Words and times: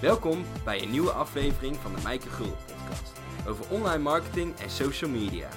Welkom 0.00 0.44
bij 0.64 0.82
een 0.82 0.90
nieuwe 0.90 1.10
aflevering 1.10 1.76
van 1.76 1.94
de 1.94 2.02
Mijke 2.02 2.28
Gul 2.28 2.56
podcast 2.66 3.12
over 3.46 3.70
online 3.70 4.02
marketing 4.02 4.58
en 4.58 4.70
social 4.70 5.10
media. 5.10 5.48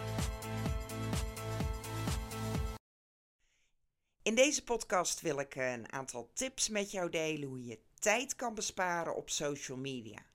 In 4.22 4.36
deze 4.36 4.64
podcast 4.64 5.22
wil 5.22 5.40
ik 5.40 5.56
een 5.56 5.92
aantal 5.92 6.30
tips 6.34 6.70
met 6.70 6.92
jou 6.92 7.10
delen 7.10 7.48
hoe 7.48 7.66
je 7.66 7.80
tijd 8.00 8.36
kan 8.36 8.56
besparen 8.56 9.16
op 9.16 9.30
social 9.30 9.78
media. 9.78 10.26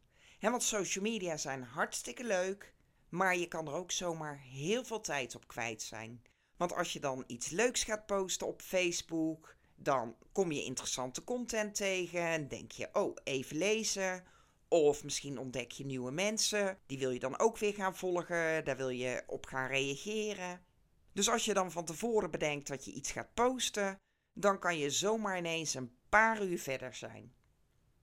want 0.41 0.63
social 0.63 1.05
media 1.05 1.37
zijn 1.37 1.63
hartstikke 1.63 2.25
leuk, 2.25 2.75
maar 3.09 3.37
je 3.37 3.49
kan 3.49 3.67
er 3.67 3.75
ook 3.75 3.91
zomaar 3.91 4.39
heel 4.39 4.85
veel 4.85 5.01
tijd 5.01 5.35
op 5.35 5.49
kwijt 5.49 5.83
zijn. 5.83 6.23
Want 6.57 6.75
als 6.75 6.93
je 6.93 7.01
dan 7.01 7.25
iets 7.27 7.49
leuks 7.49 7.85
gaat 7.85 8.07
posten 8.07 8.47
op 8.47 8.63
Facebook, 8.63 9.57
dan 9.81 10.17
kom 10.33 10.53
je 10.53 10.65
interessante 10.65 11.25
content 11.25 11.75
tegen 11.75 12.21
en 12.21 12.49
denk 12.49 12.73
je, 12.73 12.89
oh, 12.93 13.17
even 13.25 13.57
lezen. 13.57 14.25
Of 14.69 15.05
misschien 15.05 15.39
ontdek 15.39 15.71
je 15.71 15.85
nieuwe 15.85 16.11
mensen, 16.11 16.79
die 16.87 16.99
wil 16.99 17.11
je 17.11 17.19
dan 17.19 17.39
ook 17.39 17.59
weer 17.59 17.75
gaan 17.75 17.97
volgen, 17.97 18.65
daar 18.65 18.77
wil 18.77 18.89
je 18.89 19.23
op 19.27 19.47
gaan 19.47 19.69
reageren. 19.69 20.65
Dus 21.13 21.31
als 21.31 21.45
je 21.45 21.55
dan 21.55 21.73
van 21.73 21.85
tevoren 21.85 22.31
bedenkt 22.31 22.69
dat 22.69 22.85
je 22.85 22.93
iets 22.93 23.13
gaat 23.13 23.35
posten, 23.35 23.99
dan 24.33 24.59
kan 24.59 24.79
je 24.79 24.91
zomaar 24.91 25.39
ineens 25.39 25.75
een 25.75 25.97
paar 26.09 26.43
uur 26.43 26.59
verder 26.59 26.95
zijn. 26.95 27.35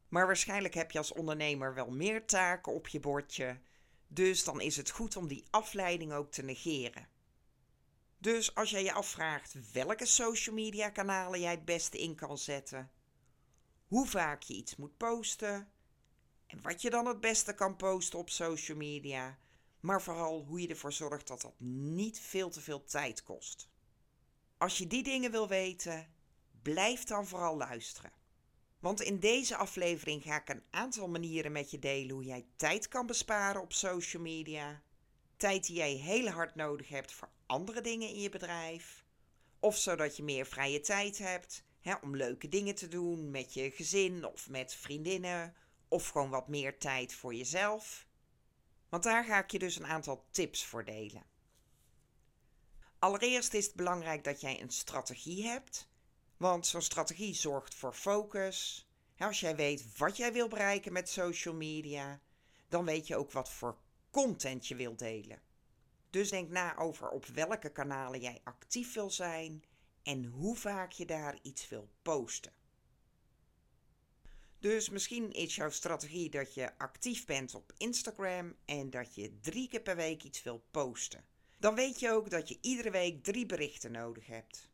Maar 0.09 0.25
waarschijnlijk 0.25 0.73
heb 0.73 0.91
je 0.91 0.97
als 0.97 1.13
ondernemer 1.13 1.73
wel 1.73 1.91
meer 1.91 2.25
taken 2.25 2.73
op 2.73 2.87
je 2.87 2.99
bordje, 2.99 3.59
dus 4.07 4.43
dan 4.43 4.61
is 4.61 4.77
het 4.77 4.89
goed 4.89 5.15
om 5.15 5.27
die 5.27 5.45
afleiding 5.49 6.13
ook 6.13 6.31
te 6.31 6.43
negeren. 6.43 7.07
Dus 8.17 8.55
als 8.55 8.69
jij 8.69 8.83
je 8.83 8.93
afvraagt 8.93 9.71
welke 9.71 10.05
social 10.05 10.55
media 10.55 10.89
kanalen 10.89 11.39
jij 11.39 11.51
het 11.51 11.65
beste 11.65 11.97
in 11.97 12.15
kan 12.15 12.37
zetten, 12.37 12.91
hoe 13.87 14.07
vaak 14.07 14.41
je 14.41 14.53
iets 14.53 14.75
moet 14.75 14.97
posten 14.97 15.71
en 16.47 16.61
wat 16.61 16.81
je 16.81 16.89
dan 16.89 17.05
het 17.05 17.19
beste 17.19 17.53
kan 17.53 17.75
posten 17.75 18.19
op 18.19 18.29
social 18.29 18.77
media, 18.77 19.37
maar 19.79 20.01
vooral 20.01 20.43
hoe 20.43 20.61
je 20.61 20.67
ervoor 20.67 20.93
zorgt 20.93 21.27
dat 21.27 21.41
dat 21.41 21.59
niet 21.59 22.19
veel 22.19 22.49
te 22.49 22.61
veel 22.61 22.83
tijd 22.83 23.23
kost. 23.23 23.69
Als 24.57 24.77
je 24.77 24.87
die 24.87 25.03
dingen 25.03 25.31
wil 25.31 25.47
weten, 25.47 26.13
blijf 26.61 27.03
dan 27.03 27.27
vooral 27.27 27.57
luisteren. 27.57 28.11
Want 28.79 29.01
in 29.01 29.19
deze 29.19 29.55
aflevering 29.55 30.23
ga 30.23 30.41
ik 30.41 30.49
een 30.49 30.63
aantal 30.69 31.07
manieren 31.07 31.51
met 31.51 31.71
je 31.71 31.79
delen 31.79 32.15
hoe 32.15 32.23
jij 32.23 32.45
tijd 32.55 32.87
kan 32.87 33.05
besparen 33.05 33.61
op 33.61 33.73
social 33.73 34.21
media. 34.21 34.81
Tijd 35.37 35.65
die 35.65 35.75
jij 35.75 35.91
heel 35.91 36.27
hard 36.27 36.55
nodig 36.55 36.89
hebt 36.89 37.11
voor 37.11 37.29
andere 37.45 37.81
dingen 37.81 38.09
in 38.09 38.21
je 38.21 38.29
bedrijf. 38.29 39.05
Of 39.59 39.77
zodat 39.77 40.17
je 40.17 40.23
meer 40.23 40.45
vrije 40.45 40.79
tijd 40.79 41.17
hebt 41.17 41.63
hè, 41.79 41.93
om 42.01 42.15
leuke 42.15 42.49
dingen 42.49 42.75
te 42.75 42.87
doen 42.87 43.31
met 43.31 43.53
je 43.53 43.71
gezin 43.71 44.25
of 44.25 44.49
met 44.49 44.75
vriendinnen. 44.75 45.55
Of 45.87 46.07
gewoon 46.07 46.29
wat 46.29 46.47
meer 46.47 46.77
tijd 46.77 47.13
voor 47.13 47.33
jezelf. 47.33 48.07
Want 48.89 49.03
daar 49.03 49.23
ga 49.23 49.43
ik 49.43 49.51
je 49.51 49.59
dus 49.59 49.75
een 49.75 49.85
aantal 49.85 50.25
tips 50.31 50.65
voor 50.65 50.85
delen. 50.85 51.23
Allereerst 52.99 53.53
is 53.53 53.65
het 53.65 53.75
belangrijk 53.75 54.23
dat 54.23 54.41
jij 54.41 54.61
een 54.61 54.69
strategie 54.69 55.45
hebt. 55.45 55.89
Want 56.37 56.67
zo'n 56.67 56.81
strategie 56.81 57.33
zorgt 57.33 57.75
voor 57.75 57.93
focus. 57.93 58.87
Als 59.17 59.39
jij 59.39 59.55
weet 59.55 59.97
wat 59.97 60.17
jij 60.17 60.33
wil 60.33 60.47
bereiken 60.47 60.93
met 60.93 61.09
social 61.09 61.55
media, 61.55 62.21
dan 62.69 62.85
weet 62.85 63.07
je 63.07 63.15
ook 63.15 63.31
wat 63.31 63.49
voor 63.49 63.77
content 64.11 64.67
je 64.67 64.75
wilt 64.75 64.99
delen. 64.99 65.41
Dus 66.15 66.29
denk 66.29 66.49
na 66.49 66.77
over 66.77 67.09
op 67.09 67.25
welke 67.25 67.69
kanalen 67.69 68.19
jij 68.19 68.41
actief 68.43 68.93
wil 68.93 69.09
zijn 69.09 69.63
en 70.03 70.25
hoe 70.25 70.55
vaak 70.55 70.91
je 70.91 71.05
daar 71.05 71.39
iets 71.41 71.69
wil 71.69 71.89
posten. 72.01 72.51
Dus 74.59 74.89
misschien 74.89 75.31
is 75.31 75.55
jouw 75.55 75.69
strategie 75.69 76.29
dat 76.29 76.53
je 76.53 76.77
actief 76.77 77.25
bent 77.25 77.55
op 77.55 77.73
Instagram 77.77 78.55
en 78.65 78.89
dat 78.89 79.15
je 79.15 79.39
drie 79.39 79.67
keer 79.67 79.81
per 79.81 79.95
week 79.95 80.23
iets 80.23 80.43
wil 80.43 80.65
posten. 80.71 81.25
Dan 81.59 81.75
weet 81.75 81.99
je 81.99 82.11
ook 82.11 82.29
dat 82.29 82.47
je 82.47 82.57
iedere 82.61 82.91
week 82.91 83.23
drie 83.23 83.45
berichten 83.45 83.91
nodig 83.91 84.25
hebt. 84.27 84.69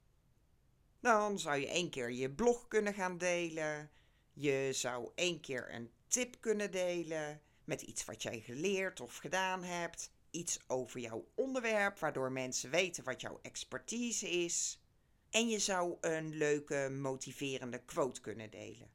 Dan 0.99 1.39
zou 1.39 1.57
je 1.57 1.67
één 1.67 1.89
keer 1.89 2.11
je 2.11 2.31
blog 2.31 2.67
kunnen 2.67 2.93
gaan 2.93 3.17
delen. 3.17 3.91
Je 4.33 4.69
zou 4.71 5.11
één 5.15 5.39
keer 5.39 5.73
een 5.73 5.91
tip 6.07 6.35
kunnen 6.39 6.71
delen 6.71 7.41
met 7.63 7.81
iets 7.81 8.05
wat 8.05 8.23
jij 8.23 8.39
geleerd 8.39 8.99
of 8.99 9.17
gedaan 9.17 9.63
hebt 9.63 10.11
iets 10.31 10.59
over 10.67 10.99
jouw 10.99 11.27
onderwerp, 11.35 11.99
waardoor 11.99 12.31
mensen 12.31 12.69
weten 12.69 13.03
wat 13.03 13.21
jouw 13.21 13.39
expertise 13.41 14.29
is. 14.29 14.81
En 15.29 15.49
je 15.49 15.59
zou 15.59 15.97
een 16.01 16.35
leuke, 16.37 16.89
motiverende 16.89 17.83
quote 17.85 18.21
kunnen 18.21 18.49
delen. 18.49 18.91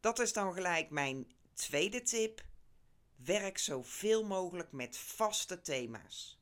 Dat 0.00 0.18
is 0.18 0.32
dan 0.32 0.52
gelijk 0.52 0.90
mijn 0.90 1.32
tweede 1.52 2.02
tip. 2.02 2.44
Werk 3.16 3.58
zoveel 3.58 4.24
mogelijk 4.24 4.72
met 4.72 4.96
vaste 4.96 5.60
thema's. 5.60 6.38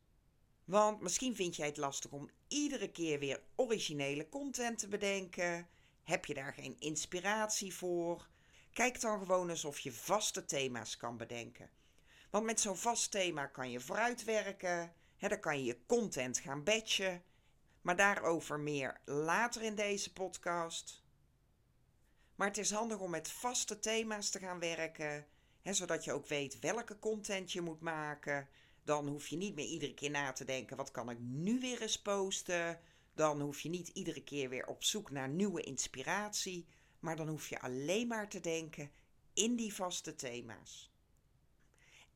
Want 0.65 1.01
misschien 1.01 1.37
vind 1.37 1.57
jij 1.57 1.67
het 1.67 1.77
lastig 1.77 2.11
om 2.11 2.31
iedere 2.49 2.91
keer 2.91 3.19
weer 3.19 3.43
originele 3.55 4.29
content 4.29 4.79
te 4.79 4.89
bedenken. 4.89 5.69
Heb 6.03 6.25
je 6.25 6.35
daar 6.35 6.53
geen 6.53 6.77
inspiratie 6.79 7.75
voor? 7.75 8.29
Kijk 8.73 9.01
dan 9.01 9.19
gewoon 9.19 9.51
eens 9.51 9.65
of 9.65 9.79
je 9.79 9.93
vaste 9.93 10.45
thema's 10.45 10.97
kan 10.97 11.17
bedenken. 11.17 11.71
Want 12.31 12.45
met 12.45 12.61
zo'n 12.61 12.77
vast 12.77 13.11
thema 13.11 13.47
kan 13.47 13.71
je 13.71 13.81
vooruitwerken. 13.81 14.93
Hè, 15.17 15.29
dan 15.29 15.41
kan 15.41 15.59
je 15.59 15.65
je 15.65 15.87
content 15.87 16.39
gaan 16.39 16.65
batchen. 16.65 17.23
Maar 17.81 17.97
daarover 17.97 18.61
meer 18.61 19.01
later 19.05 19.63
in 19.63 19.75
deze 19.75 20.13
podcast. 20.13 21.05
Maar 22.35 22.49
het 22.49 22.59
is 22.59 22.71
handig 22.71 22.99
om 22.99 23.11
met 23.11 23.31
vaste 23.31 23.79
thema's 23.79 24.31
te 24.31 24.39
gaan 24.39 24.59
werken. 24.59 25.27
Hè, 25.63 25.73
zodat 25.73 26.05
je 26.05 26.13
ook 26.13 26.27
weet 26.27 26.59
welke 26.59 26.99
content 26.99 27.53
je 27.53 27.61
moet 27.61 27.81
maken. 27.81 28.49
Dan 28.85 29.09
hoef 29.09 29.29
je 29.29 29.37
niet 29.37 29.55
meer 29.55 29.67
iedere 29.67 29.95
keer 29.95 30.11
na 30.11 30.33
te 30.33 30.45
denken: 30.45 30.77
wat 30.77 30.91
kan 30.91 31.11
ik 31.11 31.19
nu 31.19 31.61
weer 31.61 31.83
eens 31.83 32.03
posten? 32.03 32.81
Dan 33.15 33.41
hoef 33.41 33.61
je 33.61 33.69
niet 33.69 33.89
iedere 33.89 34.25
keer 34.25 34.49
weer 34.49 34.67
op 34.67 34.85
zoek 34.85 35.11
naar 35.11 35.29
nieuwe 35.29 35.63
inspiratie. 35.63 36.67
Maar 37.01 37.17
dan 37.17 37.29
hoef 37.29 37.49
je 37.49 37.61
alleen 37.61 38.07
maar 38.07 38.29
te 38.29 38.41
denken 38.41 38.91
in 39.33 39.57
die 39.57 39.75
vaste 39.75 40.15
thema's. 40.15 40.96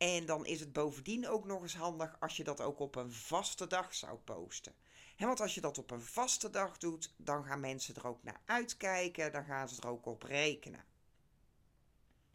En 0.00 0.26
dan 0.26 0.46
is 0.46 0.60
het 0.60 0.72
bovendien 0.72 1.28
ook 1.28 1.44
nog 1.44 1.62
eens 1.62 1.74
handig 1.74 2.20
als 2.20 2.36
je 2.36 2.44
dat 2.44 2.60
ook 2.60 2.78
op 2.78 2.96
een 2.96 3.12
vaste 3.12 3.66
dag 3.66 3.94
zou 3.94 4.18
posten. 4.18 4.74
want 5.18 5.40
als 5.40 5.54
je 5.54 5.60
dat 5.60 5.78
op 5.78 5.90
een 5.90 6.02
vaste 6.02 6.50
dag 6.50 6.78
doet, 6.78 7.14
dan 7.16 7.44
gaan 7.44 7.60
mensen 7.60 7.94
er 7.94 8.06
ook 8.06 8.22
naar 8.22 8.40
uitkijken, 8.44 9.32
dan 9.32 9.44
gaan 9.44 9.68
ze 9.68 9.80
er 9.80 9.88
ook 9.88 10.06
op 10.06 10.22
rekenen. 10.22 10.84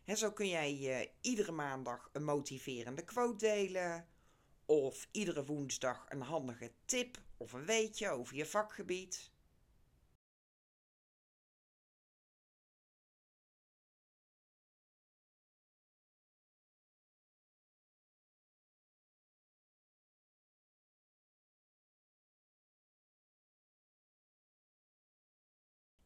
En 0.03 0.17
zo 0.17 0.31
kun 0.31 0.47
jij 0.47 0.77
uh, 0.77 1.07
iedere 1.21 1.51
maandag 1.51 2.09
een 2.13 2.23
motiverende 2.23 3.03
quote 3.03 3.45
delen, 3.45 4.07
of 4.65 5.07
iedere 5.11 5.45
woensdag 5.45 6.05
een 6.09 6.21
handige 6.21 6.71
tip 6.85 7.17
of 7.37 7.53
een 7.53 7.65
weetje 7.65 8.09
over 8.09 8.35
je 8.35 8.45
vakgebied. 8.45 9.31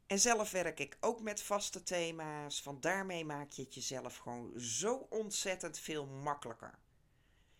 En 0.10 0.20
zelf 0.20 0.52
werk 0.52 0.80
ik 0.80 0.98
ook 1.00 1.22
met 1.22 1.42
vaste 1.42 1.84
thema's, 1.84 2.62
van 2.62 2.82
daarmee 2.82 3.26
maak 3.26 3.52
je 3.52 3.62
het 3.62 3.74
jezelf 3.74 4.18
gewoon 4.18 4.60
zo 4.60 5.08
ontzettend 5.10 5.80
veel 5.80 6.06
makkelijker. 6.06 6.80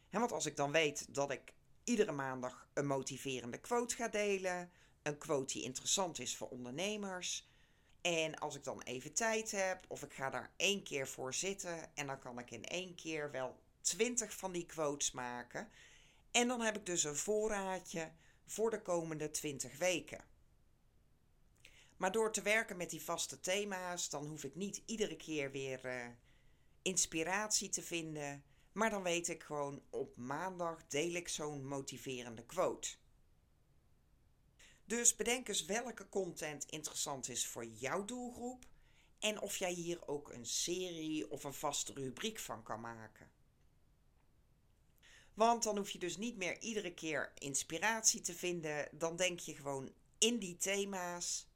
want 0.10 0.32
als 0.32 0.46
ik 0.46 0.56
dan 0.56 0.72
weet 0.72 1.14
dat 1.14 1.32
ik 1.32 1.54
iedere 1.84 2.12
maandag 2.12 2.68
een 2.74 2.88
motiverende 2.88 3.58
quote 3.58 3.96
ga 3.96 4.08
delen, 4.08 4.72
een 5.02 5.18
quote 5.18 5.54
die 5.54 5.64
interessant 5.64 6.20
is 6.20 6.38
voor 6.38 6.48
ondernemers, 6.48 7.48
en 8.02 8.40
als 8.40 8.56
ik 8.56 8.64
dan 8.64 8.82
even 8.82 9.14
tijd 9.14 9.52
heb, 9.52 9.86
of 9.88 10.04
ik 10.04 10.14
ga 10.14 10.30
daar 10.30 10.52
één 10.56 10.84
keer 10.84 11.08
voor 11.08 11.34
zitten, 11.34 11.96
en 11.96 12.08
dan 12.08 12.20
kan 12.20 12.40
ik 12.40 12.52
in 12.52 12.66
één 12.66 12.96
keer 12.96 13.32
wel 13.32 13.60
twintig 13.82 14.34
van 14.34 14.52
die 14.52 14.66
quotes 14.66 15.12
maken. 15.12 15.70
En 16.32 16.48
dan 16.48 16.62
heb 16.62 16.76
ik 16.78 16.86
dus 16.86 17.04
een 17.04 17.16
voorraadje 17.16 18.12
voor 18.46 18.70
de 18.70 18.82
komende 18.82 19.32
20 19.32 19.78
weken. 19.78 20.24
Maar 22.00 22.12
door 22.12 22.32
te 22.32 22.42
werken 22.42 22.78
met 22.78 22.90
die 22.90 23.02
vaste 23.02 23.40
thema's, 23.40 24.10
dan 24.10 24.26
hoef 24.26 24.44
ik 24.44 24.56
niet 24.56 24.82
iedere 24.86 25.16
keer 25.16 25.52
weer 25.52 25.86
uh, 25.86 26.08
inspiratie 26.82 27.70
te 27.70 27.82
vinden. 27.82 28.44
Maar 28.72 28.90
dan 28.90 29.04
weet 29.04 29.28
ik 29.28 29.44
gewoon, 29.44 29.82
op 29.90 30.18
maandag 30.18 30.88
deel 30.88 31.14
ik 31.14 31.28
zo'n 31.28 31.68
motiverende 31.68 32.46
quote. 32.46 32.90
Dus 34.86 35.16
bedenk 35.16 35.48
eens 35.48 35.66
welke 35.66 36.10
content 36.10 36.66
interessant 36.66 37.30
is 37.30 37.48
voor 37.48 37.66
jouw 37.66 38.06
doelgroep 38.06 38.66
en 39.20 39.42
of 39.42 39.58
jij 39.58 39.72
hier 39.72 40.08
ook 40.08 40.32
een 40.32 40.46
serie 40.46 41.32
of 41.32 41.44
een 41.44 41.54
vaste 41.54 41.94
rubriek 41.94 42.40
van 42.40 42.64
kan 42.64 42.82
maken. 42.82 43.32
Want 45.34 45.64
dan 45.64 45.78
hoef 45.78 45.90
je 45.90 46.00
dus 46.00 46.18
niet 46.18 46.38
meer 46.38 46.62
iedere 46.62 46.94
keer 46.94 47.32
inspiratie 47.38 48.22
te 48.22 48.34
vinden, 48.34 48.90
dan 48.92 49.16
denk 49.16 49.40
je 49.40 49.56
gewoon 49.56 49.94
in 50.18 50.40
die 50.40 50.58
thema's 50.58 51.49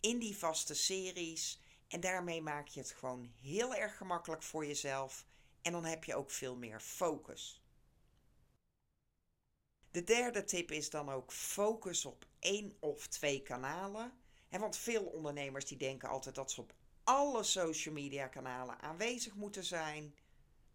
in 0.00 0.18
die 0.18 0.36
vaste 0.36 0.74
series 0.74 1.60
En 1.88 2.00
daarmee 2.00 2.42
maak 2.42 2.68
je 2.68 2.80
het 2.80 2.90
gewoon 2.90 3.30
heel 3.40 3.74
erg 3.74 3.96
gemakkelijk 3.96 4.42
voor 4.42 4.66
jezelf 4.66 5.26
en 5.62 5.72
dan 5.72 5.84
heb 5.84 6.04
je 6.04 6.14
ook 6.14 6.30
veel 6.30 6.56
meer 6.56 6.80
focus. 6.80 7.62
De 9.90 10.04
derde 10.04 10.44
tip 10.44 10.70
is 10.70 10.90
dan 10.90 11.10
ook 11.10 11.32
focus 11.32 12.04
op 12.04 12.26
één 12.38 12.76
of 12.80 13.06
twee 13.06 13.42
kanalen. 13.42 14.12
want 14.50 14.76
veel 14.76 15.04
ondernemers 15.04 15.64
die 15.64 15.78
denken 15.78 16.08
altijd 16.08 16.34
dat 16.34 16.50
ze 16.50 16.60
op 16.60 16.74
alle 17.04 17.42
social 17.42 17.94
media 17.94 18.26
kanalen 18.26 18.80
aanwezig 18.80 19.34
moeten 19.34 19.64
zijn. 19.64 20.14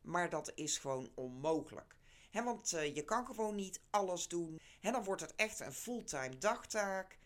Maar 0.01 0.29
dat 0.29 0.51
is 0.55 0.77
gewoon 0.77 1.11
onmogelijk. 1.15 1.95
want 2.31 2.73
uh, 2.73 2.95
je 2.95 3.03
kan 3.03 3.25
gewoon 3.25 3.55
niet 3.55 3.81
alles 3.89 4.27
doen. 4.27 4.59
He, 4.79 4.91
dan 4.91 5.03
wordt 5.03 5.21
het 5.21 5.35
echt 5.35 5.59
een 5.59 5.73
fulltime 5.73 6.37
dagtaak. 6.37 7.19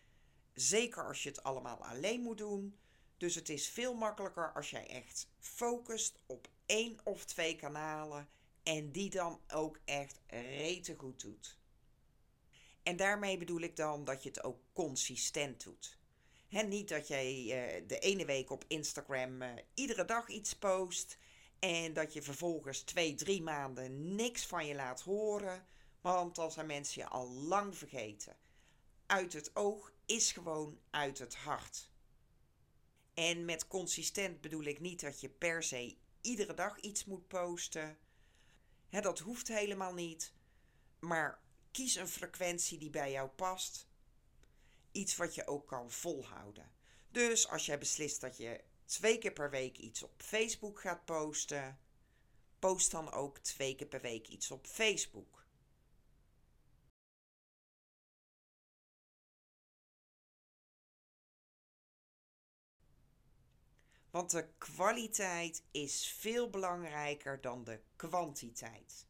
Zeker 0.56 1.06
als 1.06 1.22
je 1.22 1.28
het 1.28 1.42
allemaal 1.42 1.84
alleen 1.84 2.20
moet 2.20 2.38
doen. 2.38 2.78
Dus 3.16 3.34
het 3.34 3.48
is 3.48 3.68
veel 3.68 3.94
makkelijker 3.94 4.52
als 4.52 4.70
jij 4.70 4.86
echt 4.86 5.28
focust 5.38 6.18
op 6.26 6.48
één 6.66 6.98
of 7.04 7.24
twee 7.24 7.56
kanalen 7.56 8.28
en 8.62 8.90
die 8.92 9.10
dan 9.10 9.40
ook 9.48 9.80
echt 9.84 10.20
rete 10.28 10.94
goed 10.94 11.20
doet. 11.20 11.58
En 12.82 12.96
daarmee 12.96 13.38
bedoel 13.38 13.60
ik 13.60 13.76
dan 13.76 14.04
dat 14.04 14.22
je 14.22 14.28
het 14.28 14.44
ook 14.44 14.60
consistent 14.72 15.64
doet. 15.64 15.98
He, 16.48 16.62
niet 16.62 16.88
dat 16.88 17.08
jij 17.08 17.34
uh, 17.34 17.88
de 17.88 17.98
ene 17.98 18.24
week 18.24 18.50
op 18.50 18.64
Instagram 18.68 19.42
uh, 19.42 19.48
iedere 19.74 20.04
dag 20.04 20.28
iets 20.28 20.56
post 20.56 21.18
en 21.58 21.92
dat 21.92 22.12
je 22.12 22.22
vervolgens 22.22 22.80
twee, 22.80 23.14
drie 23.14 23.42
maanden 23.42 24.14
niks 24.14 24.46
van 24.46 24.66
je 24.66 24.74
laat 24.74 25.00
horen, 25.00 25.66
want 26.00 26.34
dan 26.34 26.52
zijn 26.52 26.66
mensen 26.66 27.02
je 27.02 27.08
al 27.08 27.30
lang 27.30 27.76
vergeten. 27.76 28.36
Uit 29.06 29.32
het 29.32 29.56
oog 29.56 29.92
is 30.06 30.32
gewoon 30.32 30.80
uit 30.90 31.18
het 31.18 31.34
hart. 31.34 31.90
En 33.14 33.44
met 33.44 33.66
consistent 33.66 34.40
bedoel 34.40 34.64
ik 34.64 34.80
niet 34.80 35.00
dat 35.00 35.20
je 35.20 35.28
per 35.28 35.62
se 35.62 35.96
iedere 36.20 36.54
dag 36.54 36.80
iets 36.80 37.04
moet 37.04 37.28
posten. 37.28 37.98
dat 38.90 39.18
hoeft 39.18 39.48
helemaal 39.48 39.94
niet. 39.94 40.32
Maar 40.98 41.40
kies 41.70 41.94
een 41.94 42.08
frequentie 42.08 42.78
die 42.78 42.90
bij 42.90 43.10
jou 43.10 43.28
past. 43.28 43.86
Iets 44.92 45.16
wat 45.16 45.34
je 45.34 45.46
ook 45.46 45.68
kan 45.68 45.90
volhouden. 45.90 46.72
Dus 47.10 47.48
als 47.48 47.66
jij 47.66 47.78
beslist 47.78 48.20
dat 48.20 48.36
je 48.36 48.64
twee 48.84 49.18
keer 49.18 49.32
per 49.32 49.50
week 49.50 49.76
iets 49.76 50.02
op 50.02 50.22
Facebook 50.22 50.80
gaat 50.80 51.04
posten, 51.04 51.78
post 52.58 52.90
dan 52.90 53.12
ook 53.12 53.38
twee 53.38 53.74
keer 53.74 53.86
per 53.86 54.00
week 54.00 54.28
iets 54.28 54.50
op 54.50 54.66
Facebook. 54.66 55.45
Want 64.16 64.30
de 64.30 64.48
kwaliteit 64.58 65.62
is 65.70 66.14
veel 66.18 66.50
belangrijker 66.50 67.40
dan 67.40 67.64
de 67.64 67.80
kwantiteit. 67.96 69.06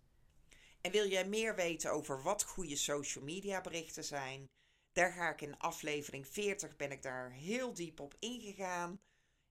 En 0.81 0.91
wil 0.91 1.09
jij 1.09 1.29
meer 1.29 1.55
weten 1.55 1.93
over 1.93 2.23
wat 2.23 2.43
goede 2.43 2.77
social 2.77 3.25
media 3.25 3.61
berichten 3.61 4.05
zijn? 4.05 4.49
Daar 4.93 5.13
ga 5.13 5.33
ik 5.33 5.41
in 5.41 5.59
aflevering 5.59 6.27
40 6.27 6.77
ben 6.77 6.93
ik 6.93 7.03
daar 7.03 7.31
heel 7.31 7.75
diep 7.75 8.01
op 8.01 8.17
ingegaan. 8.19 9.01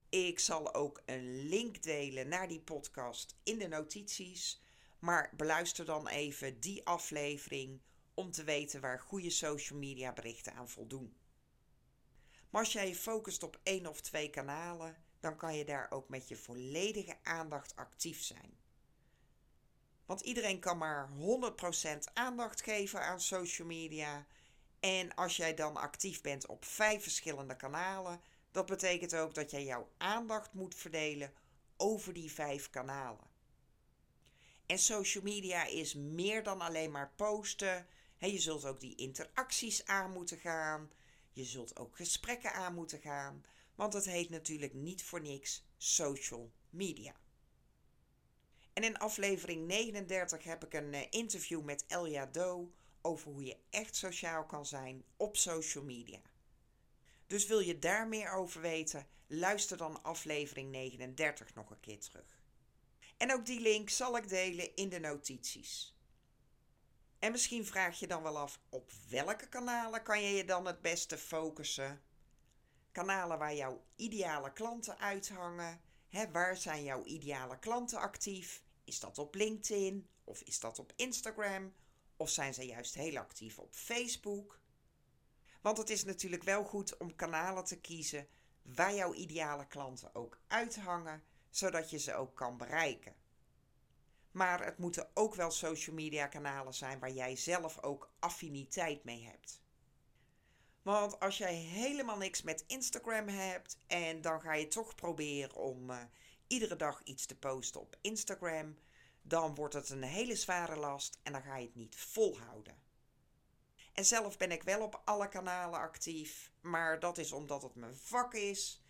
Ik 0.09 0.39
zal 0.39 0.73
ook 0.73 1.01
een 1.05 1.47
link 1.47 1.83
delen 1.83 2.27
naar 2.27 2.47
die 2.47 2.61
podcast 2.61 3.35
in 3.43 3.57
de 3.57 3.67
notities. 3.67 4.61
Maar 4.99 5.33
beluister 5.35 5.85
dan 5.85 6.07
even 6.07 6.59
die 6.59 6.85
aflevering 6.85 7.81
om 8.13 8.31
te 8.31 8.43
weten 8.43 8.81
waar 8.81 8.99
goede 8.99 9.29
social 9.29 9.79
media 9.79 10.13
berichten 10.13 10.53
aan 10.53 10.69
voldoen. 10.69 11.17
Maar 12.49 12.61
als 12.61 12.73
jij 12.73 12.87
je 12.87 12.95
focust 12.95 13.43
op 13.43 13.59
één 13.63 13.85
of 13.85 14.01
twee 14.01 14.29
kanalen, 14.29 15.04
dan 15.25 15.37
kan 15.37 15.55
je 15.55 15.65
daar 15.65 15.91
ook 15.91 16.09
met 16.09 16.27
je 16.27 16.35
volledige 16.35 17.17
aandacht 17.23 17.75
actief 17.75 18.23
zijn. 18.23 18.57
Want 20.05 20.21
iedereen 20.21 20.59
kan 20.59 20.77
maar 20.77 21.09
100% 21.09 22.13
aandacht 22.13 22.61
geven 22.61 23.01
aan 23.01 23.21
social 23.21 23.67
media. 23.67 24.25
En 24.79 25.15
als 25.15 25.37
jij 25.37 25.53
dan 25.53 25.77
actief 25.77 26.21
bent 26.21 26.45
op 26.45 26.65
vijf 26.65 27.03
verschillende 27.03 27.55
kanalen, 27.55 28.21
dat 28.51 28.65
betekent 28.65 29.15
ook 29.15 29.33
dat 29.33 29.51
jij 29.51 29.63
jouw 29.63 29.89
aandacht 29.97 30.53
moet 30.53 30.75
verdelen 30.75 31.33
over 31.77 32.13
die 32.13 32.31
vijf 32.31 32.69
kanalen. 32.69 33.27
En 34.65 34.79
social 34.79 35.23
media 35.23 35.65
is 35.65 35.93
meer 35.93 36.43
dan 36.43 36.61
alleen 36.61 36.91
maar 36.91 37.11
posten. 37.15 37.87
je 38.17 38.39
zult 38.39 38.65
ook 38.65 38.79
die 38.79 38.95
interacties 38.95 39.85
aan 39.85 40.11
moeten 40.11 40.37
gaan. 40.37 40.91
Je 41.31 41.43
zult 41.43 41.77
ook 41.77 41.95
gesprekken 41.95 42.53
aan 42.53 42.73
moeten 42.73 42.99
gaan. 42.99 43.45
Want 43.75 43.93
het 43.93 44.05
heet 44.05 44.29
natuurlijk 44.29 44.73
niet 44.73 45.03
voor 45.03 45.21
niks 45.21 45.65
social 45.77 46.51
media. 46.69 47.15
En 48.73 48.83
in 48.83 48.97
aflevering 48.97 49.67
39 49.67 50.43
heb 50.43 50.65
ik 50.65 50.73
een 50.73 50.93
eh, 50.93 51.07
interview 51.09 51.63
met 51.63 51.85
Elja 51.87 52.25
Do 52.25 52.71
over 53.01 53.31
hoe 53.31 53.43
je 53.43 53.57
echt 53.69 53.95
sociaal 53.95 54.45
kan 54.45 54.65
zijn 54.65 55.03
op 55.17 55.37
social 55.37 55.83
media. 55.83 56.21
Dus 57.27 57.45
wil 57.45 57.59
je 57.59 57.79
daar 57.79 58.07
meer 58.07 58.31
over 58.31 58.61
weten, 58.61 59.07
luister 59.27 59.77
dan 59.77 60.03
aflevering 60.03 60.71
39 60.71 61.53
nog 61.53 61.69
een 61.69 61.79
keer 61.79 61.99
terug. 61.99 62.43
En 63.17 63.33
ook 63.33 63.45
die 63.45 63.59
link 63.59 63.89
zal 63.89 64.17
ik 64.17 64.29
delen 64.29 64.75
in 64.75 64.89
de 64.89 64.99
notities. 64.99 65.95
En 67.19 67.31
misschien 67.31 67.65
vraag 67.65 67.99
je 67.99 68.07
dan 68.07 68.23
wel 68.23 68.37
af 68.37 68.59
op 68.69 68.91
welke 69.09 69.49
kanalen 69.49 70.03
kan 70.03 70.21
je 70.21 70.35
je 70.35 70.45
dan 70.45 70.65
het 70.65 70.81
beste 70.81 71.17
focussen? 71.17 72.01
Kanalen 72.95 73.37
waar 73.37 73.55
jouw 73.55 73.83
ideale 73.95 74.53
klanten 74.53 74.99
uithangen. 74.99 75.81
Hè, 76.07 76.31
waar 76.31 76.57
zijn 76.57 76.83
jouw 76.83 77.03
ideale 77.03 77.59
klanten 77.59 77.99
actief? 77.99 78.63
Is 78.83 78.99
dat 78.99 79.17
op 79.17 79.35
LinkedIn 79.35 80.07
of 80.23 80.41
is 80.41 80.59
dat 80.59 80.79
op 80.79 80.93
Instagram? 80.95 81.73
Of 82.17 82.29
zijn 82.29 82.53
ze 82.53 82.65
juist 82.65 82.93
heel 82.93 83.17
actief 83.17 83.59
op 83.59 83.73
Facebook? 83.73 84.59
Want 85.61 85.77
het 85.77 85.89
is 85.89 86.03
natuurlijk 86.03 86.43
wel 86.43 86.63
goed 86.63 86.97
om 86.97 87.15
kanalen 87.15 87.63
te 87.63 87.79
kiezen 87.79 88.27
waar 88.61 88.93
jouw 88.93 89.13
ideale 89.13 89.67
klanten 89.67 90.15
ook 90.15 90.39
uithangen, 90.47 91.23
zodat 91.49 91.89
je 91.89 91.99
ze 91.99 92.15
ook 92.15 92.35
kan 92.35 92.57
bereiken. 92.57 93.15
Maar 94.31 94.65
het 94.65 94.77
moeten 94.77 95.09
ook 95.13 95.35
wel 95.35 95.51
social 95.51 95.95
media 95.95 96.27
kanalen 96.27 96.73
zijn 96.73 96.99
waar 96.99 97.11
jij 97.11 97.35
zelf 97.35 97.83
ook 97.83 98.11
affiniteit 98.19 99.03
mee 99.03 99.25
hebt. 99.25 99.63
Want 100.85 101.19
als 101.19 101.37
jij 101.37 101.53
helemaal 101.53 102.17
niks 102.17 102.41
met 102.41 102.63
Instagram 102.67 103.27
hebt 103.27 103.77
en 103.87 104.21
dan 104.21 104.41
ga 104.41 104.53
je 104.53 104.67
toch 104.67 104.95
proberen 104.95 105.55
om 105.55 105.89
uh, 105.89 105.97
iedere 106.47 106.75
dag 106.75 107.01
iets 107.03 107.25
te 107.25 107.35
posten 107.35 107.81
op 107.81 107.97
Instagram, 108.01 108.77
dan 109.21 109.55
wordt 109.55 109.73
het 109.73 109.89
een 109.89 110.03
hele 110.03 110.35
zware 110.35 110.75
last 110.75 111.19
en 111.23 111.31
dan 111.31 111.41
ga 111.41 111.57
je 111.57 111.65
het 111.65 111.75
niet 111.75 111.95
volhouden. 111.95 112.77
En 113.93 114.05
zelf 114.05 114.37
ben 114.37 114.51
ik 114.51 114.63
wel 114.63 114.81
op 114.81 115.01
alle 115.05 115.29
kanalen 115.29 115.79
actief, 115.79 116.51
maar 116.61 116.99
dat 116.99 117.17
is 117.17 117.31
omdat 117.31 117.61
het 117.61 117.75
mijn 117.75 117.95
vak 117.95 118.33
is. 118.33 118.83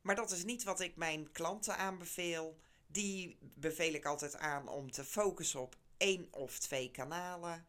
Maar 0.00 0.16
dat 0.16 0.30
is 0.30 0.44
niet 0.44 0.64
wat 0.64 0.80
ik 0.80 0.96
mijn 0.96 1.32
klanten 1.32 1.76
aanbeveel. 1.76 2.58
Die 2.86 3.38
beveel 3.40 3.92
ik 3.92 4.04
altijd 4.04 4.36
aan 4.36 4.68
om 4.68 4.90
te 4.90 5.04
focussen 5.04 5.60
op 5.60 5.76
één 5.96 6.28
of 6.30 6.58
twee 6.58 6.90
kanalen. 6.90 7.66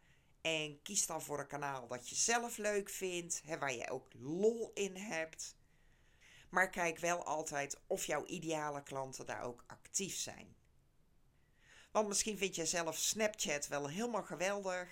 En 0.47 0.81
kies 0.81 1.05
dan 1.05 1.21
voor 1.21 1.39
een 1.39 1.47
kanaal 1.47 1.87
dat 1.87 2.09
je 2.09 2.15
zelf 2.15 2.57
leuk 2.57 2.89
vindt, 2.89 3.41
hè, 3.45 3.57
waar 3.57 3.73
je 3.73 3.89
ook 3.89 4.13
lol 4.13 4.71
in 4.73 4.95
hebt. 4.95 5.55
Maar 6.49 6.69
kijk 6.69 6.99
wel 6.99 7.23
altijd 7.23 7.79
of 7.87 8.05
jouw 8.05 8.25
ideale 8.25 8.83
klanten 8.83 9.25
daar 9.25 9.41
ook 9.41 9.63
actief 9.67 10.15
zijn. 10.15 10.55
Want 11.91 12.07
misschien 12.07 12.37
vind 12.37 12.55
je 12.55 12.65
zelf 12.65 12.97
Snapchat 12.97 13.67
wel 13.67 13.87
helemaal 13.89 14.23
geweldig. 14.23 14.89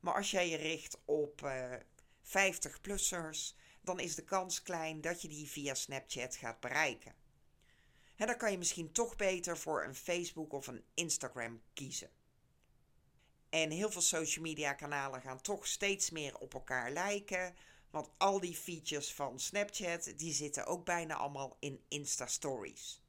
Maar 0.00 0.14
als 0.14 0.30
jij 0.30 0.48
je 0.48 0.56
richt 0.56 0.98
op 1.04 1.42
uh, 1.42 1.74
eh, 1.74 1.80
50-plussers, 2.22 3.54
dan 3.80 4.00
is 4.00 4.14
de 4.14 4.24
kans 4.24 4.62
klein 4.62 5.00
dat 5.00 5.22
je 5.22 5.28
die 5.28 5.50
via 5.50 5.74
Snapchat 5.74 6.36
gaat 6.36 6.60
bereiken. 6.60 7.14
En 8.16 8.26
dan 8.26 8.36
kan 8.36 8.50
je 8.50 8.58
misschien 8.58 8.92
toch 8.92 9.16
beter 9.16 9.58
voor 9.58 9.84
een 9.84 9.94
Facebook 9.94 10.52
of 10.52 10.66
een 10.66 10.84
Instagram 10.94 11.62
kiezen. 11.72 12.10
En 13.52 13.70
heel 13.70 13.90
veel 13.90 14.00
social 14.00 14.44
media 14.44 14.72
kanalen 14.72 15.20
gaan 15.20 15.40
toch 15.40 15.66
steeds 15.66 16.10
meer 16.10 16.38
op 16.38 16.54
elkaar 16.54 16.90
lijken. 16.90 17.54
Want 17.90 18.10
al 18.18 18.40
die 18.40 18.56
features 18.56 19.12
van 19.14 19.40
Snapchat, 19.40 20.12
die 20.16 20.32
zitten 20.32 20.66
ook 20.66 20.84
bijna 20.84 21.14
allemaal 21.14 21.56
in 21.60 21.84
Insta 21.88 22.26
Stories. 22.26 23.02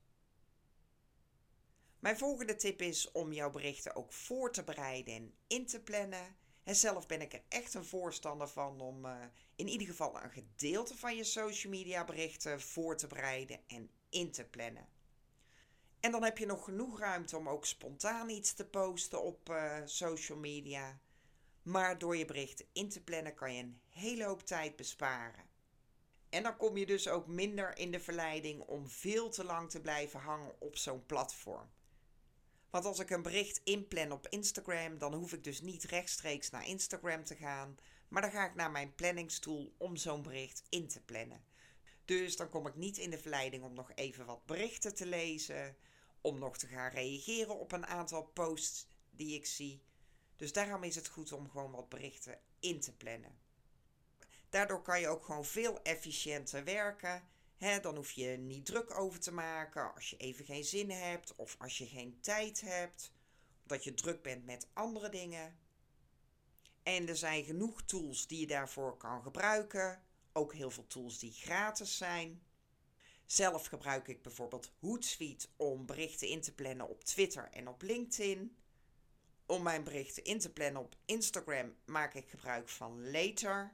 Mijn 1.99 2.17
volgende 2.17 2.55
tip 2.55 2.81
is 2.81 3.11
om 3.11 3.33
jouw 3.33 3.49
berichten 3.49 3.95
ook 3.95 4.13
voor 4.13 4.51
te 4.51 4.63
bereiden 4.63 5.13
en 5.13 5.33
in 5.47 5.65
te 5.65 5.79
plannen. 5.79 6.35
En 6.63 6.75
zelf 6.75 7.07
ben 7.07 7.21
ik 7.21 7.33
er 7.33 7.43
echt 7.49 7.73
een 7.73 7.85
voorstander 7.85 8.47
van 8.47 8.81
om 8.81 9.05
uh, 9.05 9.15
in 9.55 9.67
ieder 9.67 9.87
geval 9.87 10.23
een 10.23 10.31
gedeelte 10.31 10.97
van 10.97 11.15
je 11.15 11.23
social 11.23 11.71
media 11.71 12.05
berichten 12.05 12.61
voor 12.61 12.97
te 12.97 13.07
bereiden 13.07 13.59
en 13.67 13.89
in 14.09 14.31
te 14.31 14.43
plannen. 14.43 14.87
En 16.03 16.11
dan 16.11 16.23
heb 16.23 16.37
je 16.37 16.45
nog 16.45 16.63
genoeg 16.63 16.99
ruimte 16.99 17.37
om 17.37 17.49
ook 17.49 17.65
spontaan 17.65 18.29
iets 18.29 18.53
te 18.53 18.65
posten 18.65 19.23
op 19.23 19.49
uh, 19.49 19.77
social 19.85 20.37
media. 20.37 20.99
Maar 21.61 21.97
door 21.97 22.17
je 22.17 22.25
berichten 22.25 22.65
in 22.71 22.89
te 22.89 23.03
plannen 23.03 23.33
kan 23.33 23.53
je 23.53 23.63
een 23.63 23.79
hele 23.89 24.23
hoop 24.23 24.45
tijd 24.45 24.75
besparen. 24.75 25.45
En 26.29 26.43
dan 26.43 26.57
kom 26.57 26.77
je 26.77 26.85
dus 26.85 27.07
ook 27.07 27.27
minder 27.27 27.77
in 27.77 27.91
de 27.91 27.99
verleiding 27.99 28.61
om 28.61 28.89
veel 28.89 29.29
te 29.29 29.43
lang 29.43 29.69
te 29.69 29.81
blijven 29.81 30.19
hangen 30.19 30.61
op 30.61 30.77
zo'n 30.77 31.05
platform. 31.05 31.69
Want 32.69 32.85
als 32.85 32.99
ik 32.99 33.09
een 33.09 33.21
bericht 33.21 33.61
inplan 33.63 34.11
op 34.11 34.27
Instagram, 34.27 34.97
dan 34.97 35.13
hoef 35.13 35.33
ik 35.33 35.43
dus 35.43 35.61
niet 35.61 35.83
rechtstreeks 35.83 36.49
naar 36.49 36.67
Instagram 36.67 37.23
te 37.23 37.35
gaan, 37.35 37.77
maar 38.07 38.21
dan 38.21 38.31
ga 38.31 38.45
ik 38.45 38.55
naar 38.55 38.71
mijn 38.71 38.95
planningstoel 38.95 39.73
om 39.77 39.95
zo'n 39.95 40.21
bericht 40.21 40.63
in 40.69 40.87
te 40.87 41.01
plannen. 41.01 41.43
Dus 42.05 42.37
dan 42.37 42.49
kom 42.49 42.67
ik 42.67 42.75
niet 42.75 42.97
in 42.97 43.09
de 43.09 43.17
verleiding 43.17 43.63
om 43.63 43.73
nog 43.73 43.91
even 43.95 44.25
wat 44.25 44.45
berichten 44.45 44.95
te 44.95 45.05
lezen, 45.05 45.75
om 46.23 46.39
nog 46.39 46.57
te 46.57 46.67
gaan 46.67 46.89
reageren 46.89 47.59
op 47.59 47.71
een 47.71 47.85
aantal 47.85 48.23
posts 48.23 48.87
die 49.11 49.35
ik 49.35 49.45
zie. 49.45 49.81
Dus 50.35 50.53
daarom 50.53 50.83
is 50.83 50.95
het 50.95 51.07
goed 51.07 51.31
om 51.31 51.49
gewoon 51.49 51.71
wat 51.71 51.89
berichten 51.89 52.39
in 52.59 52.79
te 52.79 52.95
plannen. 52.95 53.37
Daardoor 54.49 54.81
kan 54.81 54.99
je 54.99 55.07
ook 55.07 55.25
gewoon 55.25 55.45
veel 55.45 55.81
efficiënter 55.81 56.63
werken. 56.63 57.23
Dan 57.81 57.95
hoef 57.95 58.11
je 58.11 58.27
niet 58.27 58.65
druk 58.65 58.99
over 58.99 59.19
te 59.19 59.31
maken 59.31 59.93
als 59.93 60.09
je 60.09 60.17
even 60.17 60.45
geen 60.45 60.63
zin 60.63 60.91
hebt 60.91 61.35
of 61.35 61.55
als 61.59 61.77
je 61.77 61.87
geen 61.87 62.17
tijd 62.21 62.61
hebt, 62.61 63.11
omdat 63.61 63.83
je 63.83 63.93
druk 63.93 64.21
bent 64.21 64.45
met 64.45 64.67
andere 64.73 65.09
dingen. 65.09 65.57
En 66.83 67.07
er 67.07 67.17
zijn 67.17 67.43
genoeg 67.43 67.83
tools 67.83 68.27
die 68.27 68.39
je 68.39 68.47
daarvoor 68.47 68.97
kan 68.97 69.21
gebruiken. 69.21 70.03
Ook 70.33 70.53
heel 70.53 70.71
veel 70.71 70.87
tools 70.87 71.19
die 71.19 71.31
gratis 71.31 71.97
zijn. 71.97 72.41
Zelf 73.25 73.65
gebruik 73.65 74.07
ik 74.07 74.21
bijvoorbeeld 74.21 74.71
Hootsuite 74.79 75.47
om 75.55 75.85
berichten 75.85 76.27
in 76.27 76.41
te 76.41 76.53
plannen 76.53 76.89
op 76.89 77.03
Twitter 77.03 77.49
en 77.51 77.67
op 77.67 77.81
LinkedIn. 77.81 78.55
Om 79.45 79.63
mijn 79.63 79.83
berichten 79.83 80.23
in 80.23 80.39
te 80.39 80.53
plannen 80.53 80.81
op 80.81 80.95
Instagram 81.05 81.75
maak 81.85 82.13
ik 82.13 82.29
gebruik 82.29 82.69
van 82.69 83.11
Later. 83.11 83.73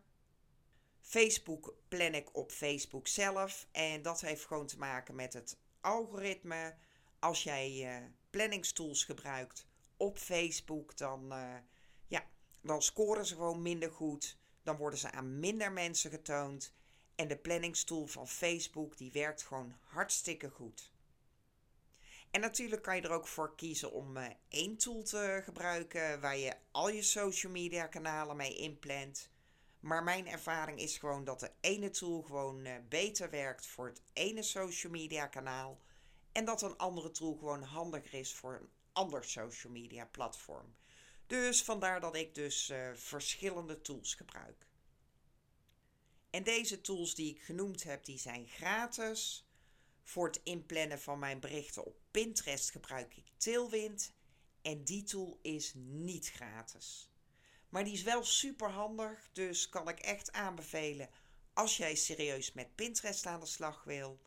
Facebook 1.01 1.73
plan 1.87 2.13
ik 2.13 2.35
op 2.35 2.51
Facebook 2.51 3.07
zelf 3.07 3.67
en 3.71 4.01
dat 4.01 4.21
heeft 4.21 4.45
gewoon 4.45 4.67
te 4.67 4.77
maken 4.77 5.15
met 5.15 5.33
het 5.33 5.57
algoritme. 5.81 6.75
Als 7.19 7.43
jij 7.43 7.99
uh, 8.01 8.05
planningstools 8.29 9.03
gebruikt 9.03 9.65
op 9.97 10.17
Facebook, 10.17 10.97
dan, 10.97 11.33
uh, 11.33 11.55
ja, 12.07 12.25
dan 12.61 12.81
scoren 12.81 13.25
ze 13.25 13.35
gewoon 13.35 13.61
minder 13.61 13.91
goed. 13.91 14.37
Dan 14.63 14.75
worden 14.75 14.99
ze 14.99 15.11
aan 15.11 15.39
minder 15.39 15.71
mensen 15.71 16.11
getoond. 16.11 16.73
En 17.19 17.27
de 17.27 17.37
planningstool 17.37 18.05
van 18.05 18.27
Facebook 18.27 18.97
die 18.97 19.11
werkt 19.11 19.43
gewoon 19.43 19.75
hartstikke 19.81 20.49
goed. 20.49 20.91
En 22.31 22.41
natuurlijk 22.41 22.81
kan 22.81 22.95
je 22.95 23.01
er 23.01 23.11
ook 23.11 23.27
voor 23.27 23.55
kiezen 23.55 23.91
om 23.91 24.17
uh, 24.17 24.25
één 24.47 24.77
tool 24.77 25.03
te 25.03 25.41
gebruiken 25.43 26.21
waar 26.21 26.37
je 26.37 26.55
al 26.71 26.89
je 26.89 27.01
social 27.01 27.51
media 27.51 27.87
kanalen 27.87 28.35
mee 28.35 28.55
inplant. 28.55 29.29
Maar 29.79 30.03
mijn 30.03 30.27
ervaring 30.27 30.79
is 30.79 30.97
gewoon 30.97 31.23
dat 31.23 31.39
de 31.39 31.51
ene 31.59 31.89
tool 31.89 32.21
gewoon 32.21 32.65
uh, 32.65 32.73
beter 32.89 33.29
werkt 33.29 33.65
voor 33.65 33.87
het 33.87 34.01
ene 34.13 34.43
social 34.43 34.91
media 34.91 35.27
kanaal. 35.27 35.79
En 36.31 36.45
dat 36.45 36.61
een 36.61 36.77
andere 36.77 37.11
tool 37.11 37.35
gewoon 37.35 37.63
handiger 37.63 38.19
is 38.19 38.33
voor 38.33 38.53
een 38.53 38.69
ander 38.91 39.23
social 39.23 39.73
media 39.73 40.05
platform. 40.05 40.75
Dus 41.27 41.63
vandaar 41.63 41.99
dat 41.99 42.15
ik 42.15 42.35
dus 42.35 42.69
uh, 42.69 42.89
verschillende 42.93 43.81
tools 43.81 44.13
gebruik. 44.15 44.68
En 46.29 46.43
deze 46.43 46.81
tools 46.81 47.15
die 47.15 47.35
ik 47.35 47.41
genoemd 47.41 47.83
heb, 47.83 48.05
die 48.05 48.19
zijn 48.19 48.47
gratis. 48.47 49.47
Voor 50.03 50.27
het 50.27 50.41
inplannen 50.43 50.99
van 50.99 51.19
mijn 51.19 51.39
berichten 51.39 51.85
op 51.85 51.95
Pinterest 52.11 52.71
gebruik 52.71 53.17
ik 53.17 53.31
Tailwind. 53.37 54.13
En 54.61 54.83
die 54.83 55.03
tool 55.03 55.39
is 55.41 55.73
niet 55.75 56.29
gratis. 56.29 57.11
Maar 57.69 57.83
die 57.83 57.93
is 57.93 58.03
wel 58.03 58.23
super 58.23 58.69
handig, 58.69 59.29
dus 59.33 59.69
kan 59.69 59.89
ik 59.89 59.99
echt 59.99 60.31
aanbevelen 60.31 61.09
als 61.53 61.77
jij 61.77 61.95
serieus 61.95 62.53
met 62.53 62.75
Pinterest 62.75 63.25
aan 63.25 63.39
de 63.39 63.45
slag 63.45 63.83
wil. 63.83 64.19